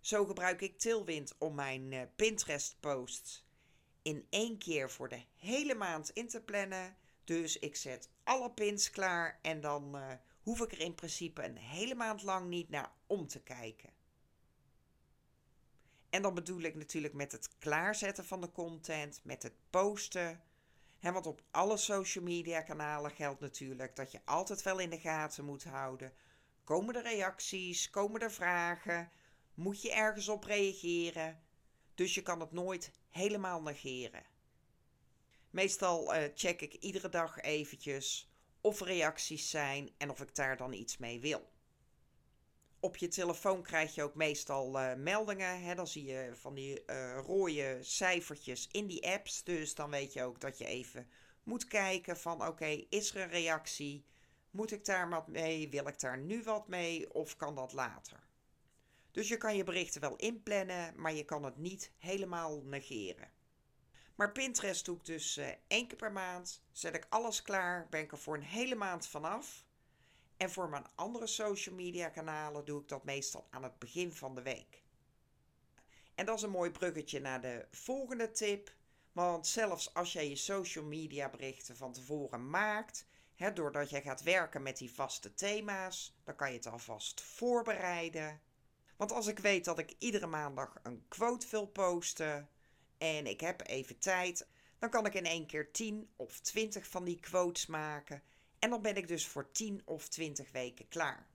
Zo 0.00 0.24
gebruik 0.24 0.60
ik 0.60 0.78
Tailwind 0.78 1.34
om 1.38 1.54
mijn 1.54 1.92
uh, 1.92 2.02
Pinterest 2.16 2.76
posts 2.80 3.44
in 4.02 4.26
één 4.30 4.58
keer 4.58 4.90
voor 4.90 5.08
de 5.08 5.24
hele 5.36 5.74
maand 5.74 6.10
in 6.10 6.28
te 6.28 6.40
plannen. 6.40 6.96
Dus 7.24 7.58
ik 7.58 7.76
zet 7.76 8.08
alle 8.24 8.50
pins 8.50 8.90
klaar 8.90 9.38
en 9.42 9.60
dan 9.60 9.96
uh, 9.96 10.12
hoef 10.44 10.60
ik 10.60 10.72
er 10.72 10.80
in 10.80 10.94
principe 10.94 11.44
een 11.44 11.56
hele 11.56 11.94
maand 11.94 12.22
lang 12.22 12.48
niet 12.48 12.68
naar 12.68 12.92
om 13.06 13.26
te 13.26 13.42
kijken. 13.42 13.90
En 16.10 16.22
dan 16.22 16.34
bedoel 16.34 16.60
ik 16.60 16.74
natuurlijk 16.74 17.14
met 17.14 17.32
het 17.32 17.58
klaarzetten 17.58 18.24
van 18.24 18.40
de 18.40 18.52
content, 18.52 19.20
met 19.22 19.42
het 19.42 19.54
posten. 19.70 20.42
Want 21.00 21.26
op 21.26 21.42
alle 21.50 21.76
social 21.76 22.24
media 22.24 22.62
kanalen 22.62 23.10
geldt 23.10 23.40
natuurlijk 23.40 23.96
dat 23.96 24.12
je 24.12 24.20
altijd 24.24 24.62
wel 24.62 24.78
in 24.78 24.90
de 24.90 24.98
gaten 24.98 25.44
moet 25.44 25.64
houden. 25.64 26.12
Komen 26.64 26.94
er 26.94 27.02
reacties? 27.02 27.90
Komen 27.90 28.20
er 28.20 28.32
vragen? 28.32 29.10
Moet 29.54 29.82
je 29.82 29.92
ergens 29.92 30.28
op 30.28 30.44
reageren? 30.44 31.42
Dus 31.94 32.14
je 32.14 32.22
kan 32.22 32.40
het 32.40 32.52
nooit 32.52 32.92
helemaal 33.10 33.62
negeren. 33.62 34.22
Meestal 35.50 36.14
uh, 36.14 36.22
check 36.34 36.60
ik 36.60 36.74
iedere 36.74 37.08
dag 37.08 37.40
eventjes 37.40 38.33
of 38.64 38.80
reacties 38.80 39.50
zijn 39.50 39.90
en 39.96 40.10
of 40.10 40.20
ik 40.20 40.34
daar 40.34 40.56
dan 40.56 40.72
iets 40.72 40.96
mee 40.96 41.20
wil. 41.20 41.52
Op 42.80 42.96
je 42.96 43.08
telefoon 43.08 43.62
krijg 43.62 43.94
je 43.94 44.02
ook 44.02 44.14
meestal 44.14 44.80
uh, 44.80 44.94
meldingen. 44.94 45.62
Hè? 45.62 45.74
Dan 45.74 45.86
zie 45.86 46.04
je 46.04 46.30
van 46.34 46.54
die 46.54 46.82
uh, 46.86 47.18
rode 47.26 47.78
cijfertjes 47.82 48.68
in 48.70 48.86
die 48.86 49.06
apps. 49.08 49.44
Dus 49.44 49.74
dan 49.74 49.90
weet 49.90 50.12
je 50.12 50.22
ook 50.22 50.40
dat 50.40 50.58
je 50.58 50.64
even 50.64 51.08
moet 51.42 51.66
kijken 51.66 52.16
van 52.16 52.46
oké, 52.46 52.84
is 52.88 53.14
er 53.14 53.20
een 53.20 53.30
reactie? 53.30 54.04
Moet 54.50 54.72
ik 54.72 54.84
daar 54.84 55.08
wat 55.08 55.28
mee? 55.28 55.68
Wil 55.68 55.88
ik 55.88 56.00
daar 56.00 56.18
nu 56.18 56.42
wat 56.42 56.68
mee? 56.68 57.14
Of 57.14 57.36
kan 57.36 57.54
dat 57.54 57.72
later? 57.72 58.20
Dus 59.10 59.28
je 59.28 59.36
kan 59.36 59.56
je 59.56 59.64
berichten 59.64 60.00
wel 60.00 60.16
inplannen, 60.16 60.92
maar 60.96 61.14
je 61.14 61.24
kan 61.24 61.44
het 61.44 61.56
niet 61.56 61.92
helemaal 61.98 62.62
negeren. 62.62 63.30
Maar 64.14 64.32
Pinterest 64.32 64.84
doe 64.84 64.96
ik 64.96 65.04
dus 65.04 65.38
uh, 65.38 65.48
één 65.66 65.86
keer 65.86 65.96
per 65.96 66.12
maand. 66.12 66.62
Zet 66.72 66.94
ik 66.94 67.06
alles 67.08 67.42
klaar, 67.42 67.86
ben 67.90 68.00
ik 68.00 68.12
er 68.12 68.18
voor 68.18 68.34
een 68.34 68.42
hele 68.42 68.74
maand 68.74 69.06
vanaf. 69.06 69.64
En 70.36 70.50
voor 70.50 70.68
mijn 70.68 70.86
andere 70.94 71.26
social 71.26 71.74
media 71.74 72.08
kanalen 72.08 72.64
doe 72.64 72.80
ik 72.80 72.88
dat 72.88 73.04
meestal 73.04 73.46
aan 73.50 73.62
het 73.62 73.78
begin 73.78 74.12
van 74.12 74.34
de 74.34 74.42
week. 74.42 74.82
En 76.14 76.26
dat 76.26 76.36
is 76.36 76.42
een 76.42 76.50
mooi 76.50 76.70
bruggetje 76.70 77.20
naar 77.20 77.40
de 77.40 77.66
volgende 77.70 78.30
tip. 78.30 78.74
Want 79.12 79.46
zelfs 79.46 79.94
als 79.94 80.12
jij 80.12 80.28
je 80.28 80.36
social 80.36 80.84
media 80.84 81.28
berichten 81.28 81.76
van 81.76 81.92
tevoren 81.92 82.50
maakt, 82.50 83.06
hè, 83.34 83.52
doordat 83.52 83.90
jij 83.90 84.02
gaat 84.02 84.22
werken 84.22 84.62
met 84.62 84.76
die 84.76 84.92
vaste 84.92 85.34
thema's, 85.34 86.16
dan 86.24 86.36
kan 86.36 86.50
je 86.50 86.56
het 86.56 86.66
alvast 86.66 87.20
voorbereiden. 87.20 88.40
Want 88.96 89.12
als 89.12 89.26
ik 89.26 89.38
weet 89.38 89.64
dat 89.64 89.78
ik 89.78 89.94
iedere 89.98 90.26
maandag 90.26 90.74
een 90.82 91.04
quote 91.08 91.46
wil 91.50 91.66
posten 91.66 92.48
en 93.04 93.26
ik 93.26 93.40
heb 93.40 93.66
even 93.66 93.98
tijd, 93.98 94.46
dan 94.78 94.90
kan 94.90 95.06
ik 95.06 95.14
in 95.14 95.24
één 95.24 95.46
keer 95.46 95.72
10 95.72 96.08
of 96.16 96.40
20 96.40 96.86
van 96.86 97.04
die 97.04 97.20
quotes 97.20 97.66
maken 97.66 98.22
en 98.58 98.70
dan 98.70 98.82
ben 98.82 98.96
ik 98.96 99.08
dus 99.08 99.26
voor 99.26 99.50
10 99.52 99.82
of 99.84 100.08
20 100.08 100.52
weken 100.52 100.88
klaar. 100.88 101.28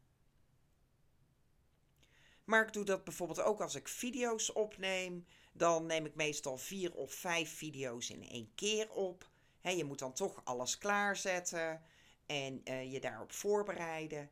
Maar 2.44 2.66
ik 2.66 2.74
doe 2.74 2.84
dat 2.84 3.04
bijvoorbeeld 3.04 3.42
ook 3.42 3.62
als 3.62 3.76
ik 3.76 3.88
video's 3.88 4.56
opneem. 4.56 5.26
Dan 5.54 5.86
neem 5.86 6.06
ik 6.06 6.16
meestal 6.16 6.58
vier 6.58 6.94
of 6.94 7.14
vijf 7.14 7.58
video's 7.58 8.10
in 8.10 8.30
één 8.30 8.52
keer 8.56 8.90
op. 8.90 9.30
je 9.62 9.84
moet 9.84 10.00
dan 10.00 10.14
toch 10.14 10.42
alles 10.44 10.78
klaarzetten 10.78 11.82
en 12.26 12.62
uh, 12.64 12.92
je 12.92 13.00
daarop 13.00 13.32
voorbereiden. 13.32 14.30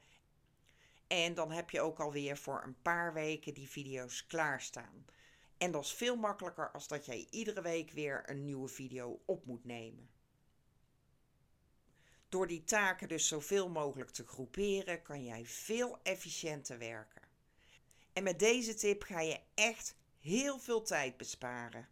En 1.08 1.34
dan 1.34 1.51
heb 1.51 1.70
je 1.70 1.82
ook 1.82 2.00
alweer 2.00 2.38
voor 2.38 2.63
een 2.63 2.82
paar 2.82 3.13
weken 3.13 3.53
die 3.53 3.70
video's 3.70 4.25
klaarstaan. 4.25 5.06
En 5.57 5.71
dat 5.71 5.83
is 5.83 5.93
veel 5.93 6.15
makkelijker 6.15 6.71
als 6.71 6.87
dat 6.87 7.05
jij 7.05 7.27
iedere 7.29 7.61
week 7.61 7.91
weer 7.91 8.29
een 8.29 8.43
nieuwe 8.43 8.67
video 8.67 9.21
op 9.25 9.45
moet 9.45 9.65
nemen. 9.65 10.09
Door 12.29 12.47
die 12.47 12.63
taken 12.63 13.07
dus 13.07 13.27
zoveel 13.27 13.69
mogelijk 13.69 14.09
te 14.09 14.27
groeperen, 14.27 15.01
kan 15.01 15.23
jij 15.23 15.45
veel 15.45 15.99
efficiënter 16.03 16.77
werken. 16.77 17.21
En 18.13 18.23
met 18.23 18.39
deze 18.39 18.73
tip 18.73 19.03
ga 19.03 19.19
je 19.19 19.39
echt 19.53 19.95
heel 20.19 20.59
veel 20.59 20.81
tijd 20.81 21.17
besparen. 21.17 21.87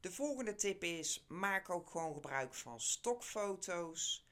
De 0.00 0.12
volgende 0.12 0.54
tip 0.54 0.82
is: 0.82 1.24
maak 1.28 1.70
ook 1.70 1.90
gewoon 1.90 2.14
gebruik 2.14 2.54
van 2.54 2.80
stokfoto's. 2.80 4.27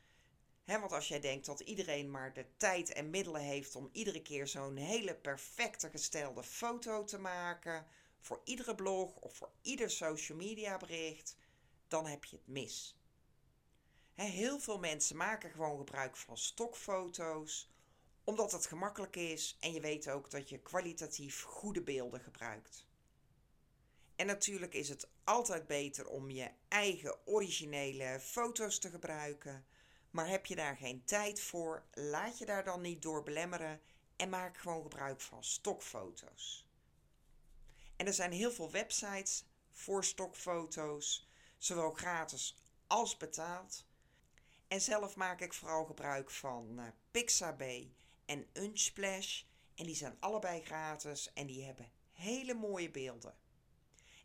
Want 0.66 0.92
als 0.92 1.08
jij 1.08 1.20
denkt 1.20 1.46
dat 1.46 1.60
iedereen 1.60 2.10
maar 2.10 2.32
de 2.32 2.46
tijd 2.56 2.92
en 2.92 3.10
middelen 3.10 3.40
heeft 3.40 3.76
om 3.76 3.88
iedere 3.92 4.22
keer 4.22 4.46
zo'n 4.46 4.76
hele 4.76 5.14
perfecte 5.14 5.90
gestelde 5.90 6.42
foto 6.42 7.04
te 7.04 7.18
maken, 7.18 7.86
voor 8.20 8.40
iedere 8.44 8.74
blog 8.74 9.16
of 9.16 9.36
voor 9.36 9.50
ieder 9.62 9.90
social 9.90 10.38
media 10.38 10.76
bericht, 10.76 11.36
dan 11.88 12.06
heb 12.06 12.24
je 12.24 12.36
het 12.36 12.46
mis. 12.46 13.00
heel 14.14 14.58
veel 14.58 14.78
mensen 14.78 15.16
maken 15.16 15.50
gewoon 15.50 15.78
gebruik 15.78 16.16
van 16.16 16.36
stokfoto's, 16.36 17.70
omdat 18.24 18.52
het 18.52 18.66
gemakkelijk 18.66 19.16
is 19.16 19.56
en 19.60 19.72
je 19.72 19.80
weet 19.80 20.08
ook 20.08 20.30
dat 20.30 20.48
je 20.48 20.58
kwalitatief 20.58 21.42
goede 21.42 21.82
beelden 21.82 22.20
gebruikt. 22.20 22.86
En 24.16 24.26
natuurlijk 24.26 24.74
is 24.74 24.88
het 24.88 25.08
altijd 25.24 25.66
beter 25.66 26.08
om 26.08 26.30
je 26.30 26.50
eigen 26.68 27.26
originele 27.26 28.20
foto's 28.20 28.78
te 28.78 28.90
gebruiken, 28.90 29.66
Maar 30.16 30.28
heb 30.28 30.46
je 30.46 30.56
daar 30.56 30.76
geen 30.76 31.04
tijd 31.04 31.40
voor, 31.40 31.86
laat 31.92 32.38
je 32.38 32.46
daar 32.46 32.64
dan 32.64 32.80
niet 32.80 33.02
door 33.02 33.22
belemmeren 33.22 33.80
en 34.16 34.28
maak 34.28 34.56
gewoon 34.56 34.82
gebruik 34.82 35.20
van 35.20 35.44
stokfoto's. 35.44 36.66
En 37.96 38.06
er 38.06 38.12
zijn 38.12 38.32
heel 38.32 38.50
veel 38.50 38.70
websites 38.70 39.44
voor 39.70 40.04
stokfoto's, 40.04 41.28
zowel 41.58 41.92
gratis 41.92 42.56
als 42.86 43.16
betaald. 43.16 43.86
En 44.68 44.80
zelf 44.80 45.16
maak 45.16 45.40
ik 45.40 45.54
vooral 45.54 45.84
gebruik 45.84 46.30
van 46.30 46.78
uh, 46.78 46.86
Pixabay 47.10 47.92
en 48.24 48.46
Unsplash. 48.52 49.42
En 49.74 49.86
die 49.86 49.96
zijn 49.96 50.16
allebei 50.20 50.62
gratis 50.62 51.32
en 51.32 51.46
die 51.46 51.64
hebben 51.64 51.90
hele 52.12 52.54
mooie 52.54 52.90
beelden. 52.90 53.34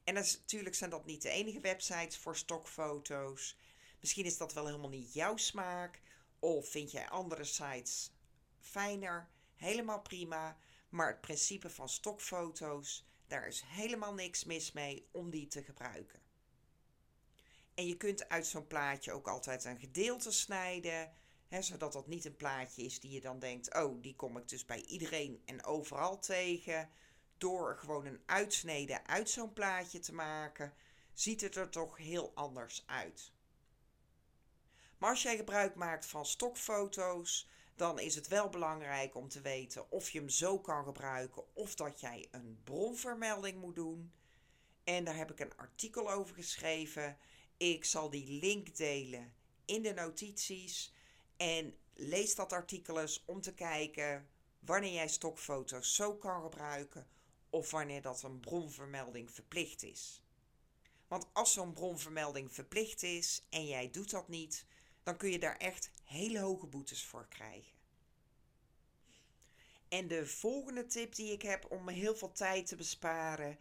En 0.03 0.13
natuurlijk 0.13 0.75
zijn 0.75 0.89
dat 0.89 1.05
niet 1.05 1.21
de 1.21 1.29
enige 1.29 1.60
websites 1.60 2.17
voor 2.17 2.38
stokfoto's. 2.38 3.57
Misschien 4.01 4.25
is 4.25 4.38
dat 4.38 4.53
wel 4.53 4.65
helemaal 4.65 4.89
niet 4.89 5.13
jouw 5.13 5.38
smaak. 5.38 6.01
Of 6.39 6.70
vind 6.70 6.91
jij 6.91 7.10
andere 7.10 7.43
sites 7.43 8.12
fijner. 8.60 9.29
Helemaal 9.55 10.01
prima. 10.01 10.58
Maar 10.89 11.08
het 11.08 11.22
principe 11.22 11.70
van 11.70 11.89
stokfoto's, 11.89 13.08
daar 13.27 13.48
is 13.48 13.62
helemaal 13.65 14.13
niks 14.13 14.43
mis 14.43 14.72
mee 14.72 15.08
om 15.12 15.29
die 15.29 15.48
te 15.48 15.63
gebruiken. 15.63 16.20
En 17.74 17.88
je 17.88 17.98
kunt 17.98 18.29
uit 18.29 18.48
zo'n 18.48 18.67
plaatje 18.67 19.12
ook 19.12 19.27
altijd 19.27 19.63
een 19.63 19.79
gedeelte 19.79 20.31
snijden. 20.31 21.13
Hè, 21.48 21.62
zodat 21.62 21.93
dat 21.93 22.08
niet 22.08 22.25
een 22.25 22.36
plaatje 22.36 22.84
is 22.84 23.00
die 23.00 23.12
je 23.12 23.22
dan 23.22 23.39
denkt: 23.39 23.75
oh, 23.75 24.01
die 24.01 24.15
kom 24.15 24.38
ik 24.38 24.48
dus 24.48 24.65
bij 24.65 24.81
iedereen 24.86 25.41
en 25.46 25.63
overal 25.63 26.20
tegen. 26.20 26.89
Door 27.38 27.77
gewoon 27.77 28.05
een 28.05 28.22
uitsnede 28.25 29.05
uit 29.05 29.29
zo'n 29.29 29.53
plaatje 29.53 30.00
te 30.00 30.13
maken, 30.13 30.74
ziet 31.13 31.41
het 31.41 31.55
er 31.55 31.70
toch 31.70 31.98
heel 31.98 32.31
anders 32.36 32.84
uit. 32.86 33.31
Maar 35.01 35.10
als 35.10 35.22
jij 35.22 35.36
gebruik 35.36 35.75
maakt 35.75 36.05
van 36.05 36.25
stokfoto's, 36.25 37.48
dan 37.75 38.00
is 38.00 38.15
het 38.15 38.27
wel 38.27 38.50
belangrijk 38.50 39.15
om 39.15 39.29
te 39.29 39.41
weten 39.41 39.91
of 39.91 40.10
je 40.10 40.20
hem 40.20 40.29
zo 40.29 40.60
kan 40.60 40.84
gebruiken 40.84 41.43
of 41.55 41.75
dat 41.75 42.00
jij 42.00 42.27
een 42.31 42.60
bronvermelding 42.63 43.62
moet 43.62 43.75
doen. 43.75 44.12
En 44.84 45.03
daar 45.03 45.15
heb 45.15 45.31
ik 45.31 45.39
een 45.39 45.58
artikel 45.58 46.12
over 46.12 46.36
geschreven. 46.36 47.17
Ik 47.58 47.86
zal 47.86 48.10
die 48.10 48.39
link 48.39 48.75
delen 48.75 49.34
in 49.65 49.81
de 49.81 49.93
notities. 49.93 50.93
En 51.38 51.77
lees 51.93 52.36
dat 52.36 52.53
artikel 52.53 53.00
eens 53.00 53.24
om 53.25 53.41
te 53.41 53.53
kijken 53.53 54.27
wanneer 54.60 54.93
jij 54.93 55.10
stokfoto's 55.10 55.96
zo 55.96 56.15
kan 56.15 56.41
gebruiken 56.41 57.08
of 57.50 57.72
wanneer 57.72 58.01
dat 58.01 58.24
een 58.24 58.39
bronvermelding 58.39 59.31
verplicht 59.31 59.84
is. 59.84 60.24
Want 61.08 61.27
als 61.34 61.53
zo'n 61.53 61.74
bronvermelding 61.74 62.53
verplicht 62.53 63.03
is 63.03 63.43
en 63.50 63.65
jij 63.65 63.89
doet 63.89 64.10
dat 64.10 64.27
niet, 64.27 64.65
dan 65.03 65.17
kun 65.17 65.31
je 65.31 65.39
daar 65.39 65.58
echt 65.58 65.91
hele 66.03 66.39
hoge 66.39 66.67
boetes 66.67 67.05
voor 67.05 67.27
krijgen. 67.27 67.79
En 69.88 70.08
de 70.08 70.25
volgende 70.25 70.86
tip 70.86 71.15
die 71.15 71.31
ik 71.31 71.41
heb 71.41 71.72
om 71.72 71.89
heel 71.89 72.15
veel 72.15 72.31
tijd 72.31 72.67
te 72.67 72.75
besparen, 72.75 73.58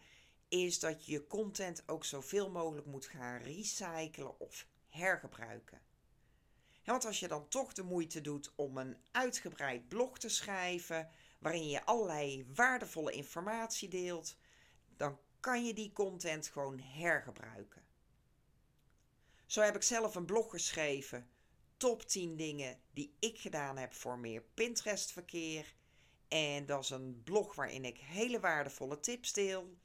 is 0.47 0.79
dat 0.79 1.05
je 1.05 1.11
je 1.11 1.27
content 1.27 1.83
ook 1.85 2.05
zoveel 2.05 2.49
mogelijk 2.49 2.85
moet 2.85 3.05
gaan 3.05 3.37
recyclen 3.37 4.39
of 4.39 4.65
hergebruiken. 4.89 5.81
want 6.83 7.05
als 7.05 7.19
je 7.19 7.27
dan 7.27 7.47
toch 7.47 7.73
de 7.73 7.83
moeite 7.83 8.21
doet 8.21 8.51
om 8.55 8.77
een 8.77 8.97
uitgebreid 9.11 9.87
blog 9.87 10.19
te 10.19 10.29
schrijven, 10.29 11.09
waarin 11.39 11.67
je 11.67 11.85
allerlei 11.85 12.45
waardevolle 12.53 13.11
informatie 13.11 13.89
deelt, 13.89 14.35
dan 14.97 15.19
kan 15.39 15.65
je 15.65 15.73
die 15.73 15.93
content 15.93 16.47
gewoon 16.47 16.79
hergebruiken. 16.79 17.83
Zo 19.45 19.61
heb 19.61 19.75
ik 19.75 19.83
zelf 19.83 20.15
een 20.15 20.25
blog 20.25 20.49
geschreven. 20.49 21.29
Top 21.81 22.03
10 22.03 22.35
dingen 22.35 22.79
die 22.93 23.15
ik 23.19 23.39
gedaan 23.39 23.77
heb 23.77 23.93
voor 23.93 24.19
meer 24.19 24.43
Pinterest 24.53 25.11
verkeer. 25.11 25.75
En 26.27 26.65
dat 26.65 26.83
is 26.83 26.89
een 26.89 27.21
blog 27.23 27.55
waarin 27.55 27.85
ik 27.85 27.97
hele 27.97 28.39
waardevolle 28.39 28.99
tips 28.99 29.33
deel. 29.33 29.77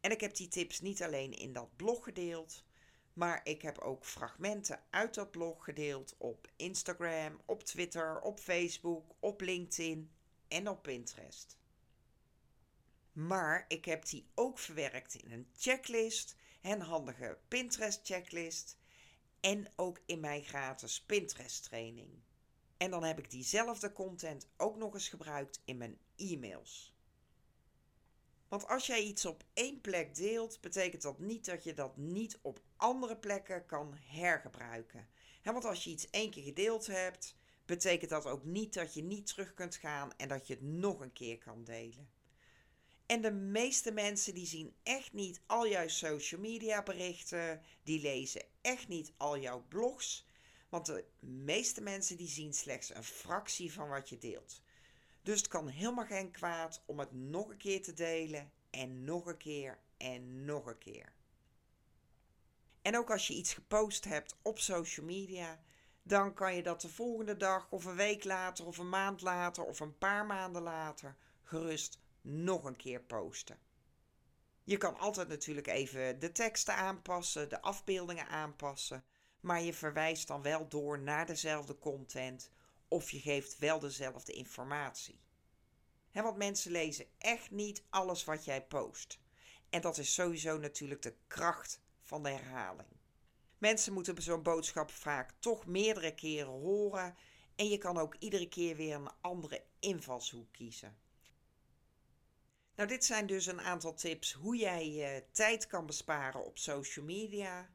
En 0.00 0.10
ik 0.10 0.20
heb 0.20 0.34
die 0.34 0.48
tips 0.48 0.80
niet 0.80 1.02
alleen 1.02 1.32
in 1.32 1.52
dat 1.52 1.76
blog 1.76 2.04
gedeeld, 2.04 2.64
maar 3.12 3.40
ik 3.44 3.62
heb 3.62 3.78
ook 3.78 4.04
fragmenten 4.04 4.80
uit 4.90 5.14
dat 5.14 5.30
blog 5.30 5.64
gedeeld 5.64 6.14
op 6.18 6.48
Instagram, 6.56 7.40
op 7.44 7.62
Twitter, 7.62 8.20
op 8.20 8.38
Facebook, 8.40 9.14
op 9.20 9.40
LinkedIn 9.40 10.10
en 10.48 10.68
op 10.68 10.82
Pinterest. 10.82 11.58
Maar 13.12 13.64
ik 13.68 13.84
heb 13.84 14.06
die 14.06 14.26
ook 14.34 14.58
verwerkt 14.58 15.14
in 15.14 15.32
een 15.32 15.48
checklist, 15.56 16.36
een 16.62 16.80
handige 16.80 17.38
Pinterest 17.48 18.00
checklist 18.04 18.76
en 19.40 19.72
ook 19.76 20.00
in 20.06 20.20
mijn 20.20 20.42
gratis 20.42 21.00
Pinterest 21.00 21.64
training. 21.64 22.22
En 22.76 22.90
dan 22.90 23.04
heb 23.04 23.18
ik 23.18 23.30
diezelfde 23.30 23.92
content 23.92 24.48
ook 24.56 24.76
nog 24.76 24.94
eens 24.94 25.08
gebruikt 25.08 25.60
in 25.64 25.76
mijn 25.76 25.98
e-mails. 26.16 26.94
Want 28.48 28.68
als 28.68 28.86
jij 28.86 29.02
iets 29.02 29.24
op 29.24 29.44
één 29.52 29.80
plek 29.80 30.14
deelt, 30.14 30.60
betekent 30.60 31.02
dat 31.02 31.18
niet 31.18 31.44
dat 31.44 31.64
je 31.64 31.72
dat 31.72 31.96
niet 31.96 32.38
op 32.42 32.60
andere 32.76 33.16
plekken 33.16 33.66
kan 33.66 33.94
hergebruiken. 33.96 35.08
want 35.42 35.64
als 35.64 35.84
je 35.84 35.90
iets 35.90 36.10
één 36.10 36.30
keer 36.30 36.42
gedeeld 36.42 36.86
hebt, 36.86 37.36
betekent 37.64 38.10
dat 38.10 38.26
ook 38.26 38.44
niet 38.44 38.74
dat 38.74 38.94
je 38.94 39.02
niet 39.02 39.26
terug 39.26 39.54
kunt 39.54 39.76
gaan 39.76 40.16
en 40.16 40.28
dat 40.28 40.46
je 40.46 40.54
het 40.54 40.62
nog 40.62 41.00
een 41.00 41.12
keer 41.12 41.38
kan 41.38 41.64
delen. 41.64 42.08
En 43.06 43.20
de 43.20 43.32
meeste 43.32 43.92
mensen 43.92 44.34
die 44.34 44.46
zien 44.46 44.74
echt 44.82 45.12
niet 45.12 45.40
al 45.46 45.68
jouw 45.68 45.88
social 45.88 46.40
media 46.40 46.82
berichten, 46.82 47.62
die 47.82 48.00
lezen 48.00 48.42
echt 48.60 48.88
niet 48.88 49.12
al 49.16 49.38
jouw 49.38 49.64
blogs, 49.68 50.26
want 50.68 50.86
de 50.86 51.04
meeste 51.20 51.80
mensen 51.80 52.16
die 52.16 52.28
zien 52.28 52.54
slechts 52.54 52.94
een 52.94 53.04
fractie 53.04 53.72
van 53.72 53.88
wat 53.88 54.08
je 54.08 54.18
deelt. 54.18 54.62
Dus 55.22 55.38
het 55.38 55.48
kan 55.48 55.68
helemaal 55.68 56.06
geen 56.06 56.30
kwaad 56.30 56.82
om 56.86 56.98
het 56.98 57.12
nog 57.12 57.50
een 57.50 57.56
keer 57.56 57.82
te 57.82 57.94
delen 57.94 58.52
en 58.70 59.04
nog 59.04 59.26
een 59.26 59.36
keer 59.36 59.78
en 59.96 60.44
nog 60.44 60.66
een 60.66 60.78
keer. 60.78 61.12
En 62.82 62.96
ook 62.96 63.10
als 63.10 63.26
je 63.26 63.34
iets 63.34 63.54
gepost 63.54 64.04
hebt 64.04 64.36
op 64.42 64.58
social 64.58 65.06
media, 65.06 65.60
dan 66.02 66.34
kan 66.34 66.54
je 66.54 66.62
dat 66.62 66.80
de 66.80 66.88
volgende 66.88 67.36
dag 67.36 67.66
of 67.70 67.84
een 67.84 67.96
week 67.96 68.24
later 68.24 68.66
of 68.66 68.78
een 68.78 68.88
maand 68.88 69.20
later 69.20 69.64
of 69.64 69.80
een 69.80 69.98
paar 69.98 70.26
maanden 70.26 70.62
later 70.62 71.16
gerust 71.42 71.98
nog 72.26 72.64
een 72.64 72.76
keer 72.76 73.00
posten. 73.00 73.58
Je 74.64 74.76
kan 74.76 74.98
altijd 74.98 75.28
natuurlijk 75.28 75.66
even 75.66 76.18
de 76.18 76.32
teksten 76.32 76.74
aanpassen, 76.74 77.48
de 77.48 77.62
afbeeldingen 77.62 78.28
aanpassen, 78.28 79.04
maar 79.40 79.62
je 79.62 79.74
verwijst 79.74 80.26
dan 80.26 80.42
wel 80.42 80.68
door 80.68 80.98
naar 80.98 81.26
dezelfde 81.26 81.78
content 81.78 82.50
of 82.88 83.10
je 83.10 83.20
geeft 83.20 83.58
wel 83.58 83.78
dezelfde 83.78 84.32
informatie. 84.32 85.20
want 86.12 86.36
mensen 86.36 86.70
lezen 86.70 87.06
echt 87.18 87.50
niet 87.50 87.82
alles 87.90 88.24
wat 88.24 88.44
jij 88.44 88.66
post. 88.66 89.18
En 89.70 89.80
dat 89.80 89.98
is 89.98 90.14
sowieso 90.14 90.58
natuurlijk 90.58 91.02
de 91.02 91.14
kracht 91.26 91.80
van 92.00 92.22
de 92.22 92.30
herhaling. 92.30 92.88
Mensen 93.58 93.92
moeten 93.92 94.22
zo'n 94.22 94.42
boodschap 94.42 94.90
vaak 94.90 95.32
toch 95.38 95.66
meerdere 95.66 96.14
keren 96.14 96.52
horen 96.52 97.16
en 97.56 97.68
je 97.68 97.78
kan 97.78 97.98
ook 97.98 98.14
iedere 98.18 98.48
keer 98.48 98.76
weer 98.76 98.94
een 98.94 99.10
andere 99.20 99.64
invalshoek 99.78 100.52
kiezen. 100.52 100.96
Nou, 102.76 102.88
dit 102.88 103.04
zijn 103.04 103.26
dus 103.26 103.46
een 103.46 103.60
aantal 103.60 103.94
tips 103.94 104.32
hoe 104.32 104.56
jij 104.56 104.90
je 104.90 105.24
tijd 105.30 105.66
kan 105.66 105.86
besparen 105.86 106.44
op 106.44 106.58
social 106.58 107.04
media. 107.04 107.70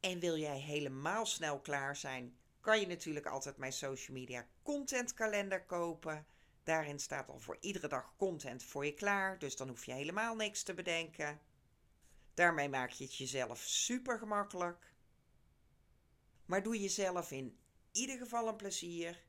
En 0.00 0.18
wil 0.18 0.36
jij 0.36 0.58
helemaal 0.58 1.26
snel 1.26 1.60
klaar 1.60 1.96
zijn, 1.96 2.38
kan 2.60 2.80
je 2.80 2.86
natuurlijk 2.86 3.26
altijd 3.26 3.56
mijn 3.56 3.72
social 3.72 4.16
media 4.16 4.46
content 4.62 5.14
kalender 5.14 5.64
kopen. 5.64 6.26
Daarin 6.62 6.98
staat 6.98 7.28
al 7.28 7.38
voor 7.38 7.56
iedere 7.60 7.88
dag 7.88 8.14
content 8.16 8.62
voor 8.62 8.84
je 8.84 8.94
klaar, 8.94 9.38
dus 9.38 9.56
dan 9.56 9.68
hoef 9.68 9.84
je 9.84 9.92
helemaal 9.92 10.36
niks 10.36 10.62
te 10.62 10.74
bedenken. 10.74 11.40
Daarmee 12.34 12.68
maak 12.68 12.90
je 12.90 13.04
het 13.04 13.16
jezelf 13.16 13.58
super 13.58 14.18
gemakkelijk. 14.18 14.94
Maar 16.46 16.62
doe 16.62 16.80
jezelf 16.80 17.30
in 17.30 17.58
ieder 17.92 18.18
geval 18.18 18.48
een 18.48 18.56
plezier 18.56 19.22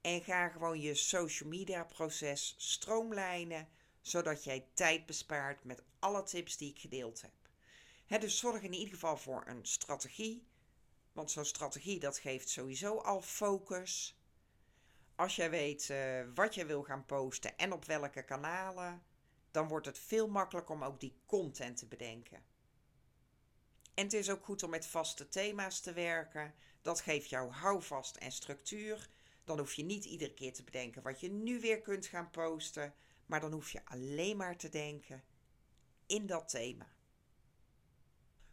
en 0.00 0.22
ga 0.22 0.48
gewoon 0.48 0.80
je 0.80 0.94
social 0.94 1.48
media 1.48 1.84
proces 1.84 2.54
stroomlijnen, 2.58 3.68
zodat 4.06 4.44
jij 4.44 4.68
tijd 4.74 5.06
bespaart 5.06 5.64
met 5.64 5.82
alle 5.98 6.22
tips 6.22 6.56
die 6.56 6.70
ik 6.70 6.78
gedeeld 6.78 7.22
heb. 7.22 8.20
dus 8.20 8.38
zorg 8.38 8.62
in 8.62 8.72
ieder 8.72 8.88
geval 8.88 9.16
voor 9.16 9.42
een 9.46 9.66
strategie, 9.66 10.46
want 11.12 11.30
zo'n 11.30 11.44
strategie 11.44 11.98
dat 11.98 12.18
geeft 12.18 12.48
sowieso 12.48 12.98
al 12.98 13.22
focus. 13.22 14.20
Als 15.14 15.36
jij 15.36 15.50
weet 15.50 15.88
uh, 15.88 16.24
wat 16.34 16.54
je 16.54 16.66
wil 16.66 16.82
gaan 16.82 17.04
posten 17.04 17.58
en 17.58 17.72
op 17.72 17.84
welke 17.84 18.22
kanalen, 18.22 19.02
dan 19.50 19.68
wordt 19.68 19.86
het 19.86 19.98
veel 19.98 20.28
makkelijker 20.28 20.74
om 20.74 20.84
ook 20.84 21.00
die 21.00 21.16
content 21.26 21.76
te 21.76 21.86
bedenken. 21.86 22.44
En 23.94 24.04
het 24.04 24.12
is 24.12 24.30
ook 24.30 24.44
goed 24.44 24.62
om 24.62 24.70
met 24.70 24.86
vaste 24.86 25.28
thema's 25.28 25.80
te 25.80 25.92
werken. 25.92 26.54
Dat 26.82 27.00
geeft 27.00 27.28
jou 27.28 27.50
houvast 27.50 28.16
en 28.16 28.32
structuur. 28.32 29.08
Dan 29.44 29.58
hoef 29.58 29.74
je 29.74 29.84
niet 29.84 30.04
iedere 30.04 30.34
keer 30.34 30.52
te 30.52 30.64
bedenken 30.64 31.02
wat 31.02 31.20
je 31.20 31.30
nu 31.30 31.60
weer 31.60 31.80
kunt 31.80 32.06
gaan 32.06 32.30
posten, 32.30 32.94
maar 33.26 33.40
dan 33.40 33.52
hoef 33.52 33.70
je 33.70 33.84
alleen 33.84 34.36
maar 34.36 34.56
te 34.56 34.68
denken 34.68 35.24
in 36.06 36.26
dat 36.26 36.48
thema. 36.48 36.86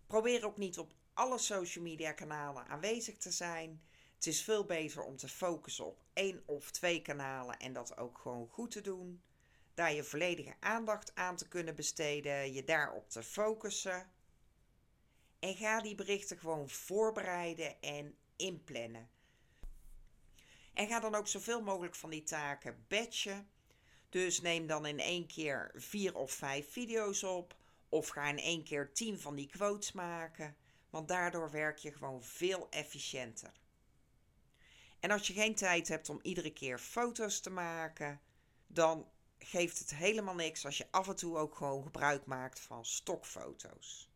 Probeer 0.07 0.45
ook 0.45 0.57
niet 0.57 0.77
op 0.77 0.93
alle 1.13 1.38
social 1.38 1.83
media 1.83 2.12
kanalen 2.12 2.67
aanwezig 2.67 3.17
te 3.17 3.31
zijn. 3.31 3.81
Het 4.15 4.27
is 4.27 4.43
veel 4.43 4.65
beter 4.65 5.03
om 5.03 5.17
te 5.17 5.27
focussen 5.27 5.86
op 5.86 6.03
één 6.13 6.43
of 6.45 6.71
twee 6.71 7.01
kanalen 7.01 7.59
en 7.59 7.73
dat 7.73 7.97
ook 7.97 8.17
gewoon 8.17 8.47
goed 8.47 8.71
te 8.71 8.81
doen. 8.81 9.21
Daar 9.73 9.93
je 9.93 10.03
volledige 10.03 10.55
aandacht 10.59 11.15
aan 11.15 11.36
te 11.36 11.47
kunnen 11.47 11.75
besteden, 11.75 12.53
je 12.53 12.63
daarop 12.63 13.09
te 13.09 13.23
focussen. 13.23 14.12
En 15.39 15.55
ga 15.55 15.81
die 15.81 15.95
berichten 15.95 16.38
gewoon 16.38 16.69
voorbereiden 16.69 17.81
en 17.81 18.17
inplannen. 18.36 19.09
En 20.73 20.88
ga 20.88 20.99
dan 20.99 21.15
ook 21.15 21.27
zoveel 21.27 21.62
mogelijk 21.62 21.95
van 21.95 22.09
die 22.09 22.23
taken 22.23 22.86
batchen. 22.88 23.49
Dus 24.13 24.41
neem 24.41 24.67
dan 24.67 24.86
in 24.86 24.99
één 24.99 25.28
keer 25.28 25.71
vier 25.76 26.15
of 26.15 26.32
vijf 26.32 26.71
video's 26.71 27.23
op. 27.23 27.56
Of 27.89 28.08
ga 28.08 28.28
in 28.28 28.39
één 28.39 28.63
keer 28.63 28.93
tien 28.93 29.19
van 29.19 29.36
die 29.36 29.47
quotes 29.47 29.91
maken. 29.91 30.56
Want 30.89 31.08
daardoor 31.08 31.52
werk 31.52 31.78
je 31.78 31.91
gewoon 31.91 32.23
veel 32.23 32.67
efficiënter. 32.69 33.52
En 34.99 35.12
als 35.12 35.28
je 35.28 35.34
geen 35.34 35.56
tijd 35.56 35.88
hebt 35.88 36.10
om 36.10 36.19
iedere 36.21 36.54
keer 36.54 36.80
foto's 36.80 37.39
te 37.39 37.49
maken, 37.49 38.21
dan 38.67 39.08
geeft 39.39 39.80
het 39.80 39.95
helemaal 39.95 40.36
niks 40.36 40.65
als 40.65 40.78
je 40.78 40.88
af 40.91 41.08
en 41.08 41.15
toe 41.15 41.38
ook 41.38 41.56
gewoon 41.56 41.84
gebruik 41.84 42.26
maakt 42.26 42.60
van 42.60 42.86
stokfoto's. 42.86 44.10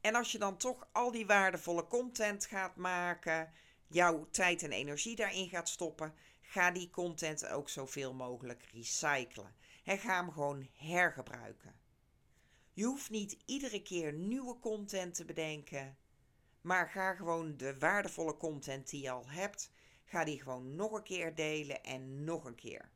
En 0.00 0.14
als 0.14 0.32
je 0.32 0.38
dan 0.38 0.56
toch 0.56 0.88
al 0.92 1.10
die 1.10 1.26
waardevolle 1.26 1.86
content 1.86 2.46
gaat 2.46 2.76
maken, 2.76 3.52
jouw 3.86 4.28
tijd 4.30 4.62
en 4.62 4.72
energie 4.72 5.16
daarin 5.16 5.48
gaat 5.48 5.68
stoppen, 5.68 6.14
ga 6.54 6.70
die 6.70 6.90
content 6.90 7.46
ook 7.46 7.68
zoveel 7.68 8.14
mogelijk 8.14 8.62
recyclen. 8.72 9.54
En 9.84 9.98
ga 9.98 10.16
hem 10.16 10.32
gewoon 10.32 10.68
hergebruiken. 10.72 11.74
Je 12.72 12.84
hoeft 12.84 13.10
niet 13.10 13.36
iedere 13.44 13.82
keer 13.82 14.12
nieuwe 14.12 14.58
content 14.58 15.14
te 15.14 15.24
bedenken, 15.24 15.96
maar 16.60 16.88
ga 16.88 17.14
gewoon 17.14 17.56
de 17.56 17.78
waardevolle 17.78 18.36
content 18.36 18.90
die 18.90 19.02
je 19.02 19.10
al 19.10 19.28
hebt, 19.28 19.70
ga 20.04 20.24
die 20.24 20.42
gewoon 20.42 20.74
nog 20.74 20.92
een 20.92 21.02
keer 21.02 21.34
delen 21.34 21.82
en 21.82 22.24
nog 22.24 22.44
een 22.44 22.54
keer. 22.54 22.90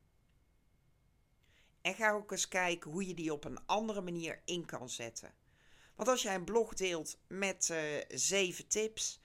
En 1.81 1.95
ga 1.95 2.13
ook 2.13 2.31
eens 2.31 2.49
kijken 2.49 2.91
hoe 2.91 3.07
je 3.07 3.15
die 3.15 3.33
op 3.33 3.45
een 3.45 3.67
andere 3.67 4.01
manier 4.01 4.43
in 4.45 4.67
kan 4.67 4.89
zetten. 4.89 5.35
Want 5.95 6.09
als 6.09 6.23
jij 6.23 6.35
een 6.35 6.45
blog 6.45 6.75
deelt 6.75 7.19
met 7.27 7.69
uh, 7.73 7.79
zeven 8.09 8.69
tips, 8.69 9.21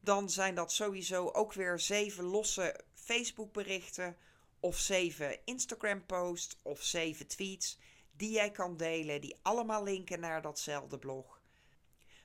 dan 0.00 0.30
zijn 0.30 0.54
dat 0.54 0.72
sowieso 0.72 1.28
ook 1.28 1.52
weer 1.52 1.78
zeven 1.78 2.24
losse 2.24 2.86
Facebook 3.08 3.52
berichten 3.52 4.16
of 4.60 4.78
zeven 4.78 5.44
Instagram 5.44 6.06
posts 6.06 6.58
of 6.62 6.82
zeven 6.82 7.26
tweets 7.26 7.78
die 8.16 8.30
jij 8.30 8.50
kan 8.50 8.76
delen, 8.76 9.20
die 9.20 9.36
allemaal 9.42 9.82
linken 9.82 10.20
naar 10.20 10.42
datzelfde 10.42 10.98
blog. 10.98 11.42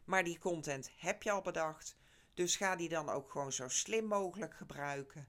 Maar 0.03 0.23
die 0.23 0.39
content 0.39 0.91
heb 0.97 1.23
je 1.23 1.31
al 1.31 1.41
bedacht, 1.41 1.97
dus 2.33 2.55
ga 2.55 2.75
die 2.75 2.89
dan 2.89 3.09
ook 3.09 3.31
gewoon 3.31 3.51
zo 3.51 3.67
slim 3.67 4.05
mogelijk 4.05 4.53
gebruiken 4.53 5.27